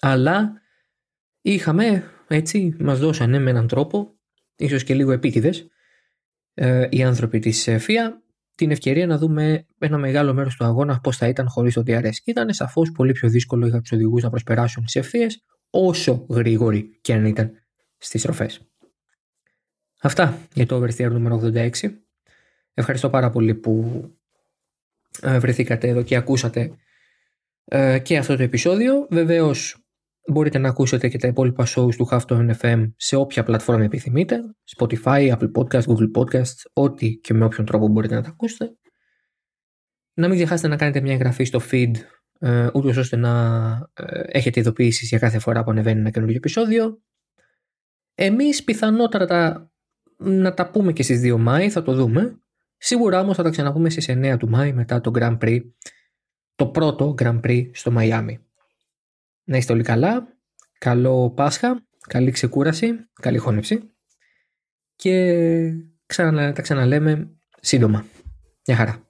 Αλλά 0.00 0.52
είχαμε, 1.40 2.10
έτσι, 2.28 2.76
μας 2.78 2.98
δώσανε 2.98 3.38
με 3.38 3.50
έναν 3.50 3.66
τρόπο, 3.66 4.14
ίσως 4.56 4.84
και 4.84 4.94
λίγο 4.94 5.12
επίτηδες, 5.12 5.68
ε, 6.54 6.86
οι 6.90 7.02
άνθρωποι 7.02 7.38
της 7.38 7.68
ΦΙΑ, 7.78 8.22
την 8.54 8.70
ευκαιρία 8.70 9.06
να 9.06 9.18
δούμε 9.18 9.66
ένα 9.78 9.98
μεγάλο 9.98 10.34
μέρος 10.34 10.56
του 10.56 10.64
αγώνα 10.64 11.00
πώς 11.00 11.16
θα 11.16 11.28
ήταν 11.28 11.48
χωρίς 11.48 11.74
το 11.74 11.82
DRS. 11.86 12.14
Και 12.22 12.30
ήταν 12.30 12.52
σαφώς 12.52 12.92
πολύ 12.92 13.12
πιο 13.12 13.28
δύσκολο 13.28 13.66
για 13.66 13.80
τους 13.80 13.92
οδηγούς 13.92 14.22
να 14.22 14.30
προσπεράσουν 14.30 14.84
τις 14.84 14.96
ευθείες, 14.96 15.44
όσο 15.70 16.26
γρήγοροι 16.28 16.98
και 17.00 17.12
αν 17.12 17.24
ήταν 17.24 17.52
στις 17.98 18.20
στροφές. 18.20 18.60
Αυτά 20.00 20.38
για 20.54 20.66
το 20.66 20.82
Oversteer 20.82 21.10
νούμερο 21.10 21.36
86. 21.36 21.70
Ευχαριστώ 22.74 23.10
πάρα 23.10 23.30
πολύ 23.30 23.54
που 23.54 24.04
ε, 25.20 25.38
βρεθήκατε 25.38 25.88
εδώ 25.88 26.02
και 26.02 26.16
ακούσατε 26.16 26.76
ε, 27.64 27.98
και 27.98 28.16
αυτό 28.16 28.36
το 28.36 28.42
επεισόδιο. 28.42 29.06
Βεβαίως 29.10 29.84
μπορείτε 30.30 30.58
να 30.58 30.68
ακούσετε 30.68 31.08
και 31.08 31.18
τα 31.18 31.28
υπόλοιπα 31.28 31.66
shows 31.66 31.94
του 31.96 32.08
Halftone 32.10 32.50
FM 32.60 32.92
σε 32.96 33.16
όποια 33.16 33.42
πλατφόρμα 33.42 33.84
επιθυμείτε. 33.84 34.40
Spotify, 34.76 35.36
Apple 35.36 35.50
Podcast, 35.56 35.82
Google 35.82 36.10
Podcast, 36.16 36.56
ό,τι 36.72 37.16
και 37.16 37.34
με 37.34 37.44
όποιον 37.44 37.66
τρόπο 37.66 37.88
μπορείτε 37.88 38.14
να 38.14 38.22
τα 38.22 38.28
ακούσετε. 38.28 38.76
Να 40.14 40.28
μην 40.28 40.36
ξεχάσετε 40.36 40.68
να 40.68 40.76
κάνετε 40.76 41.00
μια 41.00 41.12
εγγραφή 41.12 41.44
στο 41.44 41.60
feed 41.70 41.92
ε, 42.38 42.68
ούτως 42.74 42.96
ώστε 42.96 43.16
να 43.16 43.32
έχετε 44.26 44.60
ειδοποιήσεις 44.60 45.08
για 45.08 45.18
κάθε 45.18 45.38
φορά 45.38 45.64
που 45.64 45.70
ανεβαίνει 45.70 46.00
ένα 46.00 46.10
καινούργιο 46.10 46.36
επεισόδιο. 46.36 47.02
Εμείς 48.14 48.64
πιθανότατα 48.64 49.70
να 50.16 50.54
τα 50.54 50.70
πούμε 50.70 50.92
και 50.92 51.02
στις 51.02 51.20
2 51.32 51.36
Μάη, 51.38 51.70
θα 51.70 51.82
το 51.82 51.92
δούμε. 51.92 52.38
Σίγουρα 52.76 53.20
όμως 53.20 53.36
θα 53.36 53.42
τα 53.42 53.50
ξαναπούμε 53.50 53.90
στις 53.90 54.08
9 54.08 54.36
του 54.38 54.48
Μάη 54.48 54.72
μετά 54.72 55.00
το 55.00 55.10
Grand 55.14 55.38
Prix, 55.38 55.60
το 56.54 56.66
πρώτο 56.66 57.14
Grand 57.18 57.40
Prix 57.40 57.70
στο 57.72 57.90
Μαϊάμι. 57.90 58.38
Να 59.44 59.56
είστε 59.56 59.72
όλοι 59.72 59.82
καλά, 59.82 60.28
καλό 60.78 61.30
Πάσχα, 61.30 61.86
καλή 62.06 62.30
ξεκούραση, 62.30 63.08
καλή 63.12 63.38
χώνευση 63.38 63.94
και 64.96 65.72
ξανα, 66.06 66.52
τα 66.52 66.62
ξαναλέμε 66.62 67.36
σύντομα. 67.60 68.04
Γεια 68.62 68.76
χαρά. 68.76 69.03